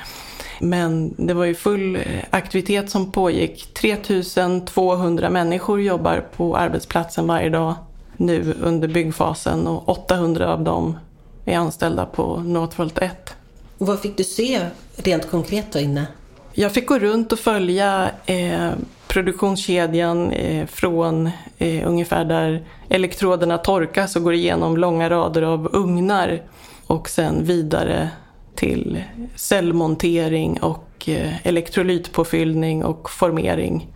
Men 0.60 1.14
det 1.16 1.34
var 1.34 1.44
ju 1.44 1.54
full 1.54 1.96
eh, 1.96 2.02
aktivitet 2.30 2.90
som 2.90 3.12
pågick. 3.12 3.74
3200 3.74 5.30
människor 5.30 5.80
jobbar 5.80 6.24
på 6.36 6.56
arbetsplatsen 6.56 7.26
varje 7.26 7.50
dag 7.50 7.74
nu 8.16 8.54
under 8.62 8.88
byggfasen 8.88 9.66
och 9.66 9.88
800 9.88 10.52
av 10.52 10.64
dem 10.64 10.96
är 11.44 11.56
anställda 11.58 12.06
på 12.06 12.36
Northvolt 12.36 12.98
1. 12.98 13.34
Vad 13.78 14.00
fick 14.00 14.16
du 14.16 14.24
se 14.24 14.66
rent 14.96 15.30
konkret 15.30 15.72
då 15.72 15.78
inne? 15.78 16.06
Jag 16.52 16.72
fick 16.72 16.86
gå 16.86 16.98
runt 16.98 17.32
och 17.32 17.38
följa 17.38 18.10
eh, 18.26 18.70
produktionskedjan 19.08 20.32
eh, 20.32 20.66
från 20.66 21.30
eh, 21.58 21.88
ungefär 21.88 22.24
där 22.24 22.64
elektroderna 22.88 23.58
torkas 23.58 24.16
och 24.16 24.22
går 24.22 24.34
igenom 24.34 24.76
långa 24.76 25.10
rader 25.10 25.42
av 25.42 25.68
ugnar 25.72 26.42
och 26.86 27.08
sen 27.08 27.44
vidare 27.44 28.10
till 28.58 29.02
cellmontering 29.36 30.60
och 30.60 31.08
eh, 31.08 31.46
elektrolytpåfyllning 31.46 32.84
och 32.84 33.10
formering. 33.10 33.88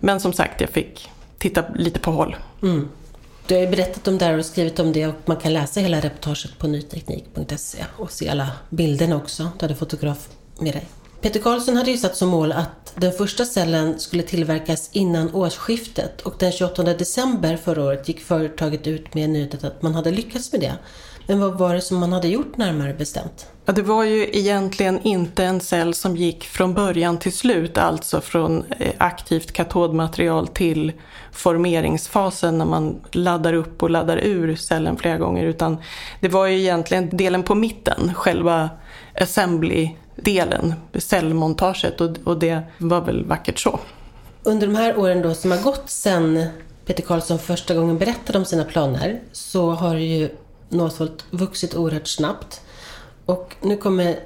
Men 0.00 0.20
som 0.20 0.32
sagt, 0.32 0.60
jag 0.60 0.70
fick 0.70 1.10
titta 1.38 1.64
lite 1.74 2.00
på 2.00 2.10
håll. 2.10 2.36
Mm. 2.62 2.88
Du 3.46 3.54
har 3.54 3.62
ju 3.62 3.68
berättat 3.68 4.08
om 4.08 4.18
det 4.18 4.24
här 4.24 4.38
och 4.38 4.44
skrivit 4.44 4.78
om 4.78 4.92
det 4.92 5.06
och 5.06 5.14
man 5.24 5.36
kan 5.36 5.52
läsa 5.52 5.80
hela 5.80 6.00
reportaget 6.00 6.58
på 6.58 6.66
nyteknik.se 6.66 7.84
och 7.96 8.10
se 8.10 8.28
alla 8.28 8.50
bilderna 8.70 9.16
också. 9.16 9.48
Du 9.58 9.64
hade 9.64 9.74
fotograf 9.74 10.28
med 10.58 10.72
dig. 10.72 10.86
Peter 11.20 11.40
Karlsson 11.40 11.76
hade 11.76 11.90
ju 11.90 11.96
satt 11.96 12.16
som 12.16 12.28
mål 12.28 12.52
att 12.52 12.92
den 12.94 13.12
första 13.12 13.44
cellen 13.44 13.98
skulle 14.00 14.22
tillverkas 14.22 14.90
innan 14.92 15.34
årsskiftet 15.34 16.20
och 16.20 16.34
den 16.38 16.52
28 16.52 16.82
december 16.82 17.56
förra 17.56 17.84
året 17.84 18.08
gick 18.08 18.20
företaget 18.20 18.86
ut 18.86 19.14
med 19.14 19.30
nyheten 19.30 19.60
att 19.62 19.82
man 19.82 19.94
hade 19.94 20.10
lyckats 20.10 20.52
med 20.52 20.60
det. 20.60 20.74
Men 21.26 21.40
vad 21.40 21.58
var 21.58 21.74
det 21.74 21.80
som 21.80 21.98
man 21.98 22.12
hade 22.12 22.28
gjort 22.28 22.56
närmare 22.56 22.94
bestämt? 22.94 23.46
Ja, 23.66 23.72
det 23.72 23.82
var 23.82 24.04
ju 24.04 24.28
egentligen 24.32 25.00
inte 25.02 25.44
en 25.44 25.60
cell 25.60 25.94
som 25.94 26.16
gick 26.16 26.44
från 26.44 26.74
början 26.74 27.18
till 27.18 27.32
slut, 27.32 27.78
alltså 27.78 28.20
från 28.20 28.64
eh, 28.78 28.92
aktivt 28.98 29.52
katodmaterial 29.52 30.48
till 30.48 30.92
formeringsfasen 31.32 32.58
när 32.58 32.64
man 32.64 33.00
laddar 33.12 33.52
upp 33.52 33.82
och 33.82 33.90
laddar 33.90 34.16
ur 34.16 34.56
cellen 34.56 34.96
flera 34.96 35.18
gånger, 35.18 35.44
utan 35.44 35.76
det 36.20 36.28
var 36.28 36.46
ju 36.46 36.58
egentligen 36.60 37.16
delen 37.16 37.42
på 37.42 37.54
mitten, 37.54 38.14
själva 38.14 38.70
assembly-delen, 39.20 40.74
cellmontaget 40.94 42.00
och, 42.00 42.16
och 42.24 42.38
det 42.38 42.62
var 42.78 43.00
väl 43.00 43.24
vackert 43.24 43.58
så. 43.58 43.80
Under 44.42 44.66
de 44.66 44.76
här 44.76 44.98
åren 44.98 45.22
då 45.22 45.34
som 45.34 45.50
har 45.50 45.58
gått 45.58 45.90
sedan 45.90 46.46
Peter 46.86 47.02
Karlsson 47.02 47.38
första 47.38 47.74
gången 47.74 47.98
berättade 47.98 48.38
om 48.38 48.44
sina 48.44 48.64
planer 48.64 49.20
så 49.32 49.70
har 49.70 49.94
ju 49.94 50.28
Northvolt 50.68 51.24
vuxit 51.30 51.74
oerhört 51.74 52.06
snabbt. 52.08 52.60
Och 53.26 53.54
nu 53.62 53.76
kommer 53.76 54.18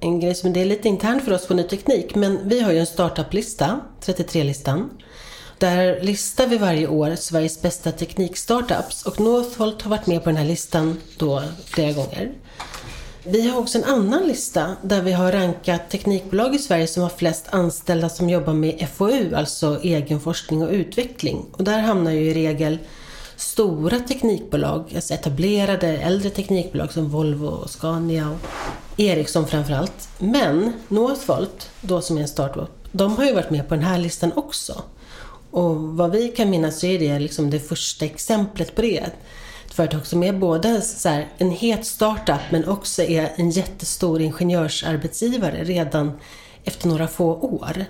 en 0.00 0.20
grej 0.20 0.34
som 0.34 0.52
det 0.52 0.60
är 0.60 0.64
lite 0.64 0.88
intern 0.88 1.20
för 1.20 1.32
oss 1.32 1.46
på 1.46 1.54
Ny 1.54 1.62
Teknik, 1.62 2.14
men 2.14 2.48
vi 2.48 2.60
har 2.60 2.72
ju 2.72 2.78
en 2.78 2.86
startup-lista, 2.86 3.80
33-listan. 4.04 4.90
Där 5.58 6.00
listar 6.00 6.46
vi 6.46 6.58
varje 6.58 6.88
år 6.88 7.14
Sveriges 7.16 7.62
bästa 7.62 7.92
teknikstartups 7.92 9.02
och 9.02 9.20
Northvolt 9.20 9.82
har 9.82 9.90
varit 9.90 10.06
med 10.06 10.24
på 10.24 10.30
den 10.30 10.36
här 10.36 10.44
listan 10.44 11.00
då 11.18 11.42
flera 11.64 11.92
gånger. 11.92 12.32
Vi 13.24 13.48
har 13.48 13.60
också 13.60 13.78
en 13.78 13.84
annan 13.84 14.26
lista 14.26 14.76
där 14.82 15.02
vi 15.02 15.12
har 15.12 15.32
rankat 15.32 15.90
teknikbolag 15.90 16.54
i 16.54 16.58
Sverige 16.58 16.86
som 16.86 17.02
har 17.02 17.10
flest 17.10 17.46
anställda 17.50 18.08
som 18.08 18.30
jobbar 18.30 18.52
med 18.52 18.88
FoU, 18.94 19.34
alltså 19.34 19.80
egen 19.82 20.20
forskning 20.20 20.62
och 20.62 20.70
utveckling. 20.70 21.46
Och 21.52 21.64
där 21.64 21.78
hamnar 21.78 22.10
ju 22.10 22.20
i 22.20 22.34
regel 22.34 22.78
stora 23.40 23.98
teknikbolag, 23.98 24.92
alltså 24.94 25.14
etablerade 25.14 25.88
äldre 25.88 26.30
teknikbolag 26.30 26.92
som 26.92 27.08
Volvo, 27.08 27.46
och 27.46 27.70
Scania 27.70 28.30
och 28.30 29.00
Ericsson 29.00 29.46
framförallt. 29.46 30.08
Men 30.18 30.72
Northvolt, 30.88 31.70
då 31.80 32.00
som 32.00 32.16
är 32.16 32.22
en 32.22 32.28
startup, 32.28 32.70
de 32.92 33.16
har 33.16 33.24
ju 33.24 33.34
varit 33.34 33.50
med 33.50 33.68
på 33.68 33.74
den 33.74 33.84
här 33.84 33.98
listan 33.98 34.32
också. 34.34 34.82
Och 35.50 35.76
vad 35.76 36.10
vi 36.10 36.28
kan 36.28 36.50
minnas 36.50 36.80
så 36.80 36.86
är 36.86 36.98
det 36.98 37.18
liksom 37.18 37.50
det 37.50 37.60
första 37.60 38.04
exemplet 38.04 38.74
på 38.74 38.82
det. 38.82 38.98
Ett 39.66 39.74
företag 39.74 40.06
som 40.06 40.22
är 40.22 40.32
både 40.32 40.80
så 40.80 41.22
en 41.38 41.50
het 41.50 41.86
startup 41.86 42.40
men 42.50 42.68
också 42.68 43.02
är 43.02 43.32
en 43.36 43.50
jättestor 43.50 44.20
ingenjörsarbetsgivare 44.20 45.64
redan 45.64 46.12
efter 46.64 46.88
några 46.88 47.08
få 47.08 47.34
år. 47.34 47.84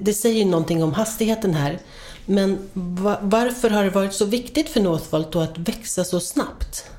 Det 0.00 0.14
säger 0.14 0.38
ju 0.38 0.44
någonting 0.44 0.82
om 0.82 0.92
hastigheten 0.92 1.54
här. 1.54 1.78
Men 2.30 2.58
varför 3.20 3.70
har 3.70 3.84
det 3.84 3.90
varit 3.90 4.12
så 4.12 4.24
viktigt 4.24 4.68
för 4.68 4.80
Northvolt 4.80 5.36
att 5.36 5.58
växa 5.58 6.04
så 6.04 6.20
snabbt? 6.20 6.90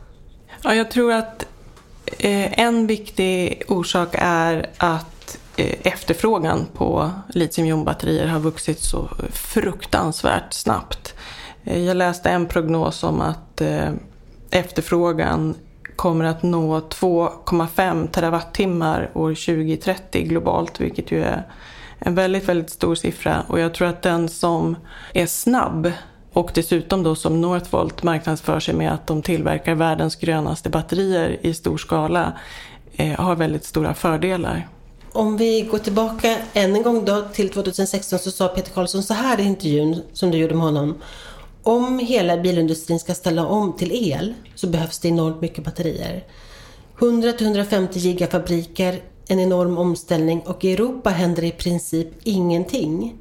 Ja, 0.64 0.76
jag 0.76 0.92
tror 0.92 1.14
att 1.14 1.46
eh, 2.18 2.60
en 2.60 2.88
viktig 2.88 3.64
orsak 3.68 4.10
är 4.20 4.70
att 4.78 5.38
eh, 5.58 5.76
efterfrågan 5.84 6.66
på 6.74 7.12
litiumjonbatterier 7.30 8.28
har 8.28 8.40
vuxit 8.40 8.80
så 8.80 9.10
fruktansvärt 9.32 10.54
snabbt. 10.54 11.14
Eh, 11.64 11.84
jag 11.84 11.98
läste 11.98 12.30
en 12.30 12.46
prognos 12.46 13.04
om 13.04 13.22
att 13.22 13.62
efterfrågan 14.52 15.56
kommer 15.96 16.26
att 16.26 16.44
nå 16.44 16.80
2,5 16.80 18.08
terawattimmar 18.08 19.12
år 19.14 19.30
2030 19.30 20.24
globalt, 20.24 20.82
vilket 20.82 21.12
ju 21.12 21.24
är 21.24 21.44
en 22.00 22.16
väldigt, 22.16 22.50
väldigt 22.50 22.70
stor 22.70 22.96
siffra 22.96 23.44
och 23.48 23.60
jag 23.60 23.74
tror 23.74 23.88
att 23.88 24.02
den 24.02 24.30
som 24.30 24.76
är 25.14 25.26
snabb 25.26 25.92
och 26.34 26.52
dessutom 26.54 27.04
då 27.04 27.16
som 27.16 27.42
Northvolt 27.42 28.04
marknadsför 28.04 28.60
sig 28.60 28.74
med 28.74 28.94
att 28.94 29.08
de 29.08 29.22
tillverkar 29.22 29.76
världens 29.76 30.16
grönaste 30.16 30.70
batterier 30.70 31.38
i 31.42 31.54
stor 31.54 31.78
skala 31.78 32.34
eh, 32.96 33.20
har 33.20 33.36
väldigt 33.36 33.66
stora 33.66 33.94
fördelar. 33.94 34.68
Om 35.12 35.38
vi 35.38 35.62
går 35.62 35.78
tillbaka 35.78 36.38
än 36.54 36.76
en 36.76 36.84
gång 36.84 37.06
då 37.06 37.22
till 37.34 37.50
2016 37.50 38.20
så 38.20 38.32
sa 38.32 38.48
Peter 38.48 38.72
Karlsson 38.72 39.04
så 39.04 39.14
här 39.14 39.40
i 39.40 39.44
intervjun 39.44 40.02
som 40.14 40.32
du 40.32 40.38
gjorde 40.38 40.56
med 40.56 40.64
honom. 40.64 40.98
Om 41.64 42.00
hela 42.00 42.38
bilindustrin 42.38 43.00
ska 43.00 43.16
ställa 43.16 43.46
om 43.46 43.78
till 43.78 44.12
el 44.12 44.34
så 44.56 44.68
behövs 44.68 45.00
det 45.00 45.08
enormt 45.08 45.42
mycket 45.42 45.64
batterier. 45.64 46.24
100-150 46.98 47.98
gigafabriker 47.98 49.02
en 49.30 49.40
enorm 49.40 49.78
omställning 49.78 50.42
och 50.42 50.66
i 50.66 50.74
Europa 50.74 51.10
händer 51.10 51.44
i 51.44 51.52
princip 51.52 52.08
ingenting. 52.24 53.16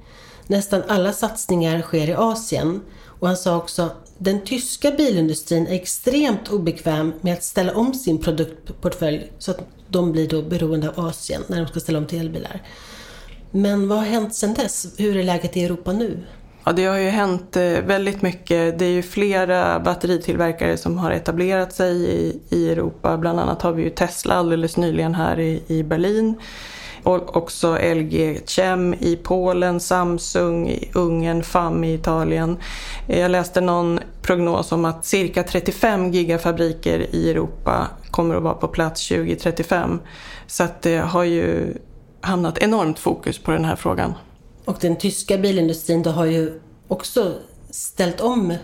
Nästan 0.46 0.82
alla 0.88 1.12
satsningar 1.12 1.82
sker 1.82 2.08
i 2.08 2.14
Asien 2.14 2.80
och 3.04 3.28
han 3.28 3.36
sa 3.36 3.56
också 3.56 3.90
den 4.18 4.44
tyska 4.44 4.90
bilindustrin 4.90 5.66
är 5.66 5.74
extremt 5.74 6.48
obekväm 6.48 7.12
med 7.20 7.34
att 7.34 7.44
ställa 7.44 7.74
om 7.74 7.94
sin 7.94 8.18
produktportfölj 8.18 9.32
så 9.38 9.50
att 9.50 9.60
de 9.88 10.12
blir 10.12 10.28
då 10.28 10.42
beroende 10.42 10.88
av 10.88 11.06
Asien 11.06 11.42
när 11.46 11.60
de 11.60 11.66
ska 11.66 11.80
ställa 11.80 11.98
om 11.98 12.06
till 12.06 12.20
elbilar. 12.20 12.62
Men 13.50 13.88
vad 13.88 13.98
har 13.98 14.06
hänt 14.06 14.34
sedan 14.34 14.54
dess? 14.54 14.86
Hur 14.96 15.16
är 15.16 15.24
läget 15.24 15.56
i 15.56 15.64
Europa 15.64 15.92
nu? 15.92 16.18
Ja, 16.68 16.72
det 16.72 16.84
har 16.84 16.98
ju 16.98 17.08
hänt 17.08 17.56
eh, 17.56 17.62
väldigt 17.62 18.22
mycket. 18.22 18.78
Det 18.78 18.84
är 18.84 18.90
ju 18.90 19.02
flera 19.02 19.80
batteritillverkare 19.80 20.76
som 20.76 20.98
har 20.98 21.10
etablerat 21.10 21.72
sig 21.72 21.94
i, 22.04 22.40
i 22.48 22.70
Europa. 22.70 23.16
Bland 23.16 23.40
annat 23.40 23.62
har 23.62 23.72
vi 23.72 23.82
ju 23.82 23.90
Tesla 23.90 24.34
alldeles 24.34 24.76
nyligen 24.76 25.14
här 25.14 25.40
i, 25.40 25.62
i 25.66 25.82
Berlin. 25.82 26.34
Och 27.02 27.36
också 27.36 27.78
LG 27.94 28.40
Chem 28.46 28.94
i 28.94 29.16
Polen, 29.22 29.80
Samsung 29.80 30.68
i 30.68 30.90
Ungern, 30.94 31.42
FAM 31.42 31.84
i 31.84 31.94
Italien. 31.94 32.56
Jag 33.06 33.30
läste 33.30 33.60
någon 33.60 34.00
prognos 34.22 34.72
om 34.72 34.84
att 34.84 35.04
cirka 35.04 35.42
35 35.42 36.12
gigafabriker 36.12 37.06
i 37.14 37.30
Europa 37.30 37.88
kommer 38.10 38.34
att 38.34 38.42
vara 38.42 38.54
på 38.54 38.68
plats 38.68 39.08
2035. 39.08 40.00
Så 40.46 40.64
att 40.64 40.82
det 40.82 40.98
har 40.98 41.24
ju 41.24 41.74
hamnat 42.20 42.58
enormt 42.58 42.98
fokus 42.98 43.38
på 43.38 43.50
den 43.50 43.64
här 43.64 43.76
frågan. 43.76 44.14
Och 44.68 44.76
den 44.80 44.96
tyska 44.96 45.38
bilindustrin 45.38 46.02
då 46.02 46.10
har 46.10 46.26
ju 46.26 46.60
också 46.88 47.34
ställt 47.70 48.20
om 48.20 48.54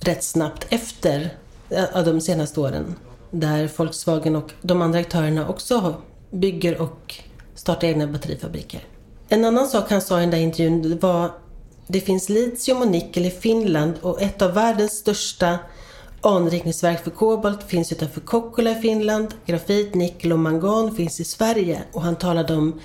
rätt 0.00 0.24
snabbt 0.24 0.66
efter 0.68 1.36
eh, 1.70 2.04
de 2.04 2.20
senaste 2.20 2.60
åren. 2.60 2.94
Där 3.30 3.70
Volkswagen 3.76 4.36
och 4.36 4.50
de 4.62 4.82
andra 4.82 4.98
aktörerna 4.98 5.48
också 5.48 5.94
bygger 6.30 6.80
och 6.80 7.14
startar 7.54 7.88
egna 7.88 8.06
batterifabriker. 8.06 8.80
En 9.28 9.44
annan 9.44 9.68
sak 9.68 9.90
han 9.90 10.00
sa 10.00 10.18
i 10.18 10.20
den 10.20 10.30
där 10.30 10.38
intervjun 10.38 10.98
var 10.98 11.30
det 11.86 12.00
finns 12.00 12.28
litium 12.28 12.82
och 12.82 12.88
nickel 12.88 13.26
i 13.26 13.30
Finland 13.30 13.94
och 14.00 14.22
ett 14.22 14.42
av 14.42 14.54
världens 14.54 14.92
största 14.92 15.58
anrikningsverk 16.20 17.04
för 17.04 17.10
kobolt 17.10 17.62
finns 17.62 17.92
utanför 17.92 18.20
Kokkola 18.20 18.70
i 18.70 18.74
Finland. 18.74 19.34
Grafit, 19.46 19.94
nickel 19.94 20.32
och 20.32 20.38
mangan 20.38 20.96
finns 20.96 21.20
i 21.20 21.24
Sverige 21.24 21.82
och 21.92 22.02
han 22.02 22.16
talade 22.16 22.54
om 22.54 22.80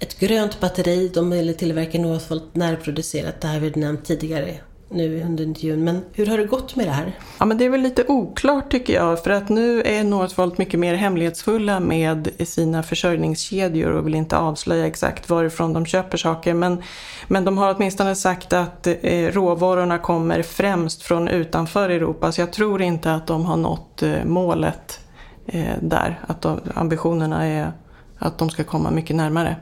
ett 0.00 0.18
grönt 0.18 0.60
batteri. 0.60 1.10
De 1.14 1.54
tillverkar 1.58 1.98
Northvolt 1.98 2.54
närproducerat. 2.54 3.40
Det 3.40 3.46
här 3.46 3.54
har 3.54 3.60
vi 3.60 3.80
nämnt 3.80 4.04
tidigare 4.04 4.54
nu 4.88 5.22
under 5.22 5.44
intervjun. 5.44 5.84
Men 5.84 6.04
hur 6.12 6.26
har 6.26 6.38
det 6.38 6.44
gått 6.44 6.76
med 6.76 6.86
det 6.86 6.92
här? 6.92 7.18
Ja, 7.38 7.44
men 7.44 7.58
det 7.58 7.64
är 7.64 7.68
väl 7.68 7.80
lite 7.80 8.04
oklart 8.08 8.70
tycker 8.70 8.94
jag. 8.94 9.24
För 9.24 9.30
att 9.30 9.48
nu 9.48 9.82
är 9.82 10.04
Northvolt 10.04 10.58
mycket 10.58 10.80
mer 10.80 10.94
hemlighetsfulla 10.94 11.80
med 11.80 12.30
sina 12.48 12.82
försörjningskedjor 12.82 13.90
och 13.90 14.06
vill 14.06 14.14
inte 14.14 14.36
avslöja 14.36 14.86
exakt 14.86 15.28
varifrån 15.28 15.72
de 15.72 15.86
köper 15.86 16.18
saker. 16.18 16.54
Men, 16.54 16.82
men 17.28 17.44
de 17.44 17.58
har 17.58 17.74
åtminstone 17.74 18.14
sagt 18.14 18.52
att 18.52 18.86
eh, 18.86 19.26
råvarorna 19.32 19.98
kommer 19.98 20.42
främst 20.42 21.02
från 21.02 21.28
utanför 21.28 21.90
Europa. 21.90 22.32
Så 22.32 22.40
jag 22.40 22.52
tror 22.52 22.82
inte 22.82 23.14
att 23.14 23.26
de 23.26 23.44
har 23.44 23.56
nått 23.56 24.02
eh, 24.02 24.24
målet 24.24 25.00
eh, 25.46 25.74
där. 25.82 26.20
Att 26.26 26.42
de, 26.42 26.60
ambitionerna 26.74 27.46
är 27.46 27.72
att 28.18 28.38
de 28.38 28.50
ska 28.50 28.64
komma 28.64 28.90
mycket 28.90 29.16
närmare 29.16 29.56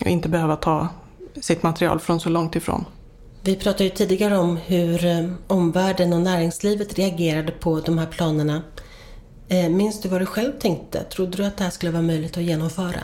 och 0.00 0.06
inte 0.06 0.28
behöva 0.28 0.56
ta 0.56 0.88
sitt 1.40 1.62
material 1.62 2.00
från 2.00 2.20
så 2.20 2.28
långt 2.28 2.56
ifrån. 2.56 2.84
Vi 3.42 3.56
pratade 3.56 3.84
ju 3.84 3.90
tidigare 3.90 4.38
om 4.38 4.56
hur 4.56 5.06
eh, 5.06 5.30
omvärlden 5.46 6.12
och 6.12 6.20
näringslivet 6.20 6.98
reagerade 6.98 7.52
på 7.52 7.80
de 7.80 7.98
här 7.98 8.06
planerna. 8.06 8.62
Eh, 9.48 9.68
minns 9.68 10.00
du 10.00 10.08
vad 10.08 10.20
du 10.20 10.26
själv 10.26 10.52
tänkte? 10.52 11.04
Trodde 11.04 11.36
du 11.36 11.44
att 11.44 11.56
det 11.56 11.64
här 11.64 11.70
skulle 11.70 11.92
vara 11.92 12.02
möjligt 12.02 12.36
att 12.36 12.42
genomföra? 12.42 13.00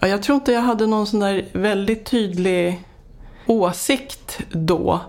Ja, 0.00 0.08
jag 0.08 0.22
tror 0.22 0.36
inte 0.36 0.52
jag 0.52 0.60
hade 0.60 0.86
någon 0.86 1.06
sån 1.06 1.20
där 1.20 1.48
väldigt 1.52 2.06
tydlig 2.06 2.84
åsikt 3.46 4.38
då. 4.50 5.00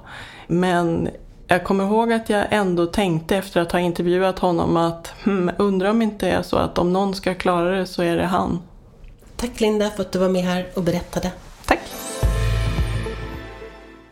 Men 0.47 1.09
jag 1.47 1.63
kommer 1.63 1.83
ihåg 1.83 2.13
att 2.13 2.29
jag 2.29 2.45
ändå 2.49 2.85
tänkte 2.85 3.37
efter 3.37 3.61
att 3.61 3.71
ha 3.71 3.79
intervjuat 3.79 4.39
honom 4.39 4.77
att 4.77 5.13
hmm, 5.23 5.51
undrar 5.57 5.89
om 5.89 6.01
inte 6.01 6.29
är 6.29 6.41
så 6.41 6.57
att 6.57 6.77
om 6.77 6.93
någon 6.93 7.15
ska 7.15 7.33
klara 7.33 7.77
det 7.77 7.85
så 7.85 8.03
är 8.03 8.17
det 8.17 8.25
han. 8.25 8.59
Tack 9.37 9.61
Linda 9.61 9.89
för 9.89 10.01
att 10.01 10.11
du 10.11 10.19
var 10.19 10.29
med 10.29 10.43
här 10.43 10.67
och 10.73 10.83
berättade. 10.83 11.31
Tack. 11.65 11.79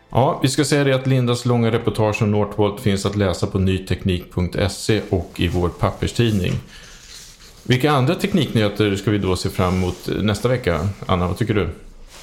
Ja, 0.10 0.40
vi 0.42 0.48
ska 0.48 0.66
säga 0.66 0.84
det 0.84 0.96
att 0.96 1.08
Lindas 1.08 1.46
långa 1.46 1.72
reportage 1.72 2.22
om 2.22 2.32
Northvolt 2.32 2.82
finns 2.82 3.06
att 3.06 3.16
läsa 3.16 3.48
på 3.48 3.60
nyteknik.se 3.60 5.02
och 5.10 5.32
i 5.36 5.48
vår 5.48 5.70
papperstidning. 5.70 6.54
Vilka 7.64 7.92
andra 7.92 8.16
tekniknyheter 8.16 8.96
ska 8.96 9.12
vi 9.12 9.18
då 9.18 9.36
se 9.36 9.50
fram 9.50 9.74
emot 9.74 10.10
nästa 10.22 10.48
vecka? 10.48 10.90
Anna, 11.06 11.28
vad 11.28 11.38
tycker 11.38 11.54
du? 11.54 11.70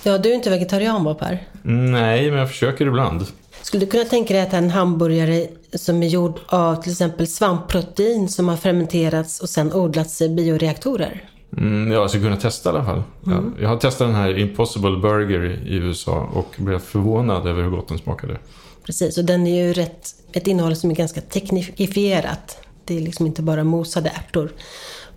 Ja, 0.02 0.18
du 0.18 0.30
är 0.30 0.34
inte 0.34 0.50
vegetarian 0.50 1.04
va 1.04 1.14
Per? 1.14 1.46
Nej, 1.62 2.30
men 2.30 2.38
jag 2.38 2.50
försöker 2.50 2.86
ibland. 2.86 3.26
Skulle 3.62 3.84
du 3.84 3.90
kunna 3.90 4.04
tänka 4.04 4.34
dig 4.34 4.42
att 4.42 4.52
en 4.52 4.70
hamburgare 4.70 5.46
som 5.74 6.02
är 6.02 6.06
gjord 6.06 6.40
av 6.46 6.82
till 6.82 6.92
exempel 6.92 7.26
svampprotein 7.26 8.28
som 8.28 8.48
har 8.48 8.56
fermenterats 8.56 9.40
och 9.40 9.48
sen 9.48 9.72
odlats 9.72 10.20
i 10.20 10.28
bioreaktorer? 10.28 11.28
Mm, 11.56 11.92
jag 11.92 12.10
skulle 12.10 12.24
kunna 12.24 12.36
testa 12.36 12.68
i 12.68 12.72
alla 12.72 12.84
fall. 12.84 13.02
Mm. 13.26 13.54
Jag, 13.54 13.64
jag 13.64 13.68
har 13.68 13.76
testat 13.76 14.08
den 14.08 14.14
här 14.14 14.38
Impossible 14.38 14.96
Burger 14.96 15.62
i 15.66 15.74
USA 15.74 16.30
och 16.34 16.54
blev 16.56 16.78
förvånad 16.78 17.46
över 17.46 17.62
hur 17.62 17.70
gott 17.70 17.88
den 17.88 17.98
smakade. 17.98 18.38
Precis, 18.86 19.18
och 19.18 19.24
den 19.24 19.46
är 19.46 19.64
ju 19.64 19.72
rätt, 19.72 20.14
ett 20.32 20.46
innehåll 20.46 20.76
som 20.76 20.90
är 20.90 20.94
ganska 20.94 21.20
teknifierat. 21.20 22.58
Det 22.84 22.96
är 22.96 23.00
liksom 23.00 23.26
inte 23.26 23.42
bara 23.42 23.64
mosade 23.64 24.08
ärtor. 24.08 24.52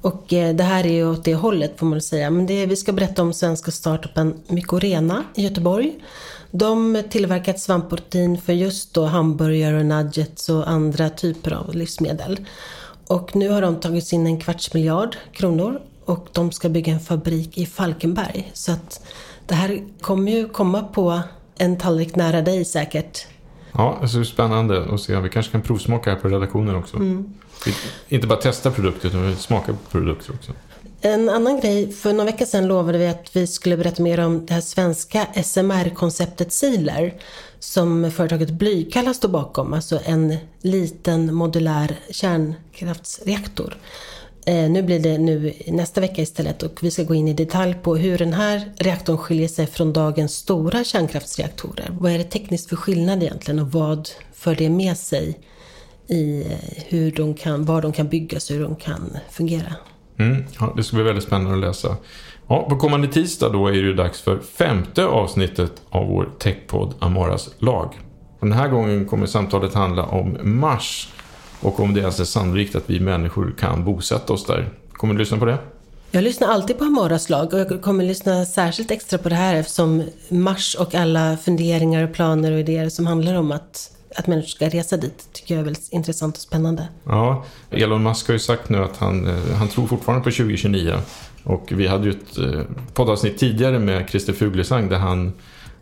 Och 0.01 0.33
eh, 0.33 0.55
det 0.55 0.63
här 0.63 0.85
är 0.85 0.93
ju 0.93 1.09
åt 1.09 1.23
det 1.23 1.35
hållet 1.35 1.79
får 1.79 1.85
man 1.85 2.01
säga. 2.01 2.29
Men 2.29 2.45
det, 2.45 2.65
vi 2.65 2.75
ska 2.75 2.91
berätta 2.91 3.21
om 3.21 3.33
svenska 3.33 3.71
startupen 3.71 4.33
Mykorena 4.47 5.23
i 5.35 5.43
Göteborg. 5.43 5.93
De 6.51 7.03
tillverkar 7.09 7.53
ett 7.53 7.59
svampprotein 7.59 8.41
för 8.41 8.53
just 8.53 8.93
då 8.93 9.05
hamburgare 9.05 9.79
och 9.79 9.85
nuggets 9.85 10.49
och 10.49 10.69
andra 10.69 11.09
typer 11.09 11.53
av 11.53 11.75
livsmedel. 11.75 12.39
Och 13.07 13.35
nu 13.35 13.49
har 13.49 13.61
de 13.61 13.75
tagit 13.75 14.13
in 14.13 14.27
en 14.27 14.39
kvarts 14.39 14.73
miljard 14.73 15.15
kronor 15.33 15.81
och 16.05 16.27
de 16.31 16.51
ska 16.51 16.69
bygga 16.69 16.93
en 16.93 16.99
fabrik 16.99 17.57
i 17.57 17.65
Falkenberg. 17.65 18.51
Så 18.53 18.71
att 18.71 19.05
det 19.47 19.55
här 19.55 19.83
kommer 20.01 20.31
ju 20.31 20.49
komma 20.49 20.83
på 20.83 21.21
en 21.57 21.77
tallrik 21.77 22.15
nära 22.15 22.41
dig 22.41 22.65
säkert. 22.65 23.25
Ja, 23.71 23.97
det 24.01 24.19
är 24.19 24.23
spännande 24.23 24.93
att 24.93 25.01
se. 25.01 25.19
Vi 25.19 25.29
kanske 25.29 25.51
kan 25.51 25.61
provsmaka 25.61 26.09
här 26.09 26.17
på 26.17 26.27
redaktionen 26.27 26.75
också. 26.75 26.97
Mm. 26.97 27.33
Inte 28.07 28.27
bara 28.27 28.41
testa 28.41 28.71
produkter 28.71 29.07
utan 29.07 29.35
smaka 29.35 29.71
på 29.71 29.91
produkter 29.91 30.33
också. 30.33 30.51
En 31.01 31.29
annan 31.29 31.59
grej, 31.59 31.91
för 31.91 32.13
några 32.13 32.31
veckor 32.31 32.45
sedan 32.45 32.67
lovade 32.67 32.97
vi 32.97 33.07
att 33.07 33.35
vi 33.35 33.47
skulle 33.47 33.77
berätta 33.77 34.03
mer 34.03 34.19
om 34.19 34.45
det 34.45 34.53
här 34.53 34.61
svenska 34.61 35.27
SMR-konceptet 35.43 36.53
Sealer 36.53 37.13
som 37.59 38.11
företaget 38.11 38.49
Blykalla 38.49 39.13
står 39.13 39.29
bakom, 39.29 39.73
alltså 39.73 39.99
en 40.05 40.37
liten 40.61 41.35
modulär 41.35 41.95
kärnkraftsreaktor. 42.09 43.77
Eh, 44.47 44.69
nu 44.69 44.83
blir 44.83 44.99
det 44.99 45.17
nu 45.17 45.53
nästa 45.67 46.01
vecka 46.01 46.21
istället 46.21 46.63
och 46.63 46.83
vi 46.83 46.91
ska 46.91 47.03
gå 47.03 47.15
in 47.15 47.27
i 47.27 47.33
detalj 47.33 47.73
på 47.73 47.95
hur 47.95 48.17
den 48.17 48.33
här 48.33 48.71
reaktorn 48.77 49.17
skiljer 49.17 49.47
sig 49.47 49.67
från 49.67 49.93
dagens 49.93 50.35
stora 50.35 50.83
kärnkraftsreaktorer. 50.83 51.87
Vad 51.99 52.11
är 52.11 52.17
det 52.17 52.23
tekniskt 52.23 52.69
för 52.69 52.75
skillnad 52.75 53.23
egentligen 53.23 53.59
och 53.59 53.71
vad 53.71 54.09
för 54.33 54.55
det 54.55 54.69
med 54.69 54.97
sig 54.97 55.39
i 56.07 56.41
eh, 56.41 56.83
hur 56.87 57.11
de 57.11 57.33
kan, 57.33 57.65
var 57.65 57.81
de 57.81 57.93
kan 57.93 58.07
byggas 58.07 58.49
och 58.49 58.55
hur 58.55 58.63
de 58.63 58.75
kan 58.75 59.17
fungera? 59.29 59.75
Mm, 60.17 60.43
ja, 60.59 60.73
det 60.77 60.83
ska 60.83 60.95
bli 60.95 61.05
väldigt 61.05 61.23
spännande 61.23 61.53
att 61.53 61.59
läsa. 61.59 61.97
Ja, 62.47 62.69
på 62.69 62.77
kommande 62.77 63.07
tisdag 63.07 63.49
då 63.49 63.67
är 63.67 63.83
det 63.83 63.93
dags 63.93 64.21
för 64.21 64.39
femte 64.39 65.05
avsnittet 65.05 65.71
av 65.89 66.07
vår 66.07 66.29
techpodd 66.39 66.93
Amaras 66.99 67.49
lag. 67.59 67.99
Den 68.39 68.51
här 68.51 68.69
gången 68.69 69.05
kommer 69.05 69.25
samtalet 69.25 69.73
handla 69.73 70.03
om 70.03 70.37
Mars 70.43 71.09
och 71.65 71.79
om 71.79 71.93
det 71.93 72.05
alltså 72.05 72.21
är 72.21 72.25
sannolikt 72.25 72.75
att 72.75 72.89
vi 72.89 72.99
människor 72.99 73.55
kan 73.59 73.83
bosätta 73.83 74.33
oss 74.33 74.45
där. 74.45 74.69
Kommer 74.93 75.13
du 75.13 75.19
lyssna 75.19 75.37
på 75.37 75.45
det? 75.45 75.57
Jag 76.11 76.23
lyssnar 76.23 76.47
alltid 76.47 76.77
på 76.77 76.83
Amaras 76.83 77.29
lag 77.29 77.53
och 77.53 77.59
jag 77.59 77.81
kommer 77.81 78.03
lyssna 78.03 78.45
särskilt 78.45 78.91
extra 78.91 79.17
på 79.17 79.29
det 79.29 79.35
här 79.35 79.55
eftersom 79.55 80.03
Mars 80.29 80.75
och 80.75 80.95
alla 80.95 81.37
funderingar 81.37 82.03
och 82.03 82.13
planer 82.13 82.51
och 82.51 82.59
idéer 82.59 82.89
som 82.89 83.07
handlar 83.07 83.35
om 83.35 83.51
att 83.51 83.91
att 84.17 84.27
människor 84.27 84.47
ska 84.47 84.69
resa 84.69 84.97
dit 84.97 85.29
tycker 85.33 85.53
jag 85.53 85.59
är 85.59 85.65
väldigt 85.65 85.91
intressant 85.91 86.35
och 86.35 86.41
spännande. 86.41 86.87
Ja, 87.03 87.45
Elon 87.69 88.03
Musk 88.03 88.27
har 88.27 88.33
ju 88.33 88.39
sagt 88.39 88.69
nu 88.69 88.83
att 88.83 88.97
han, 88.97 89.27
eh, 89.27 89.55
han 89.57 89.67
tror 89.67 89.87
fortfarande 89.87 90.23
på 90.23 90.31
2029. 90.31 90.93
Och 91.43 91.67
vi 91.71 91.87
hade 91.87 92.05
ju 92.05 92.11
ett 92.11 92.37
eh, 92.37 92.61
poddavsnitt 92.93 93.37
tidigare 93.37 93.79
med 93.79 94.09
Christer 94.09 94.33
Fuglesang 94.33 94.89
där 94.89 94.97
han 94.97 95.33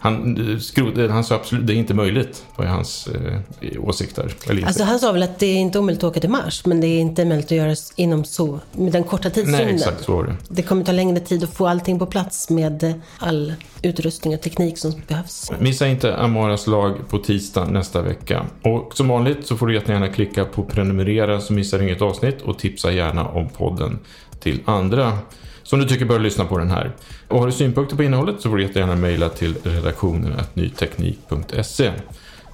han, 0.04 0.60
skrod, 0.60 0.98
han 0.98 1.24
sa 1.24 1.36
absolut 1.36 1.68
det 1.68 1.74
är 1.74 1.76
inte 1.76 1.94
möjligt, 1.94 2.46
var 2.56 2.66
hans 2.66 3.08
eh, 3.08 3.84
åsikter. 3.84 4.36
Alltså 4.66 4.84
han 4.84 5.00
sa 5.00 5.12
väl 5.12 5.24
att 5.24 5.40
det 5.40 5.46
är 5.46 5.56
inte 5.56 5.80
omöjligt 5.80 6.04
att 6.04 6.10
åka 6.10 6.20
till 6.20 6.30
Mars, 6.30 6.66
men 6.66 6.82
det 6.82 6.88
är 6.88 7.00
inte 7.00 7.26
möjligt 7.26 7.46
att 7.46 7.52
göra 7.52 7.76
inom 7.96 8.24
så, 8.24 8.60
med 8.72 8.92
den 8.92 9.04
korta 9.04 9.30
tidsrymden. 9.30 9.66
Nej, 9.66 9.76
exakt 9.76 10.04
så 10.04 10.16
var 10.16 10.24
det. 10.24 10.36
Det 10.50 10.62
kommer 10.62 10.84
ta 10.84 10.92
längre 10.92 11.20
tid 11.20 11.44
att 11.44 11.54
få 11.54 11.68
allting 11.68 12.00
på 12.00 12.06
plats 12.06 12.50
med 12.50 13.02
all 13.18 13.54
utrustning 13.82 14.34
och 14.34 14.42
teknik 14.42 14.78
som 14.78 14.94
behövs. 15.08 15.52
Missa 15.60 15.88
inte 15.88 16.18
Amaras 16.18 16.68
lag 16.68 17.10
på 17.10 17.18
tisdag 17.18 17.66
nästa 17.66 18.02
vecka. 18.02 18.46
Och 18.62 18.92
som 18.94 19.08
vanligt 19.08 19.48
så 19.48 19.58
får 19.58 19.68
du 19.68 19.74
jättegärna 19.74 20.08
klicka 20.08 20.46
på 20.46 20.64
prenumerera 20.64 21.42
så 21.42 21.54
missar 21.54 21.78
du 21.78 21.84
inget 21.84 22.02
avsnitt 22.02 22.42
och 22.42 22.60
tipsa 22.60 22.92
gärna 22.92 23.28
om 23.28 23.50
podden 23.50 24.00
till 24.40 24.60
andra 24.66 25.18
som 25.64 25.80
du 25.80 25.86
tycker 25.86 26.06
bör 26.06 26.20
lyssna 26.20 26.46
på 26.46 26.58
den 26.58 26.72
här. 26.72 26.92
Och 27.28 27.40
har 27.40 27.46
du 27.46 27.52
synpunkter 27.52 27.96
på 27.96 28.04
innehållet 28.04 28.42
så 28.42 28.50
får 28.50 28.58
du 28.58 28.64
jättegärna 28.64 28.96
mejla 28.96 29.30
till 29.30 29.56
redaktionen 29.64 30.42
nyteknik.se. 30.54 31.92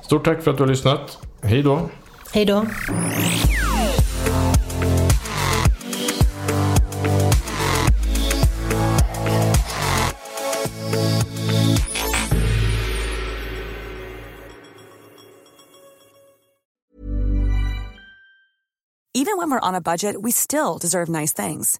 Stort 0.03 0.25
tack 0.25 0.43
för 0.43 0.51
att 0.51 0.57
du 0.57 0.63
har 0.63 0.69
lyssnat. 0.69 1.17
Hej 1.41 1.63
då! 1.63 1.89
Hej 2.33 2.45
då! 2.45 2.65
Even 19.15 19.37
when 19.37 19.49
we're 19.51 19.59
on 19.59 19.75
a 19.75 19.81
budget 19.81 20.15
we 20.21 20.31
still 20.31 20.77
deserve 20.77 21.09
nice 21.09 21.33
things. 21.33 21.79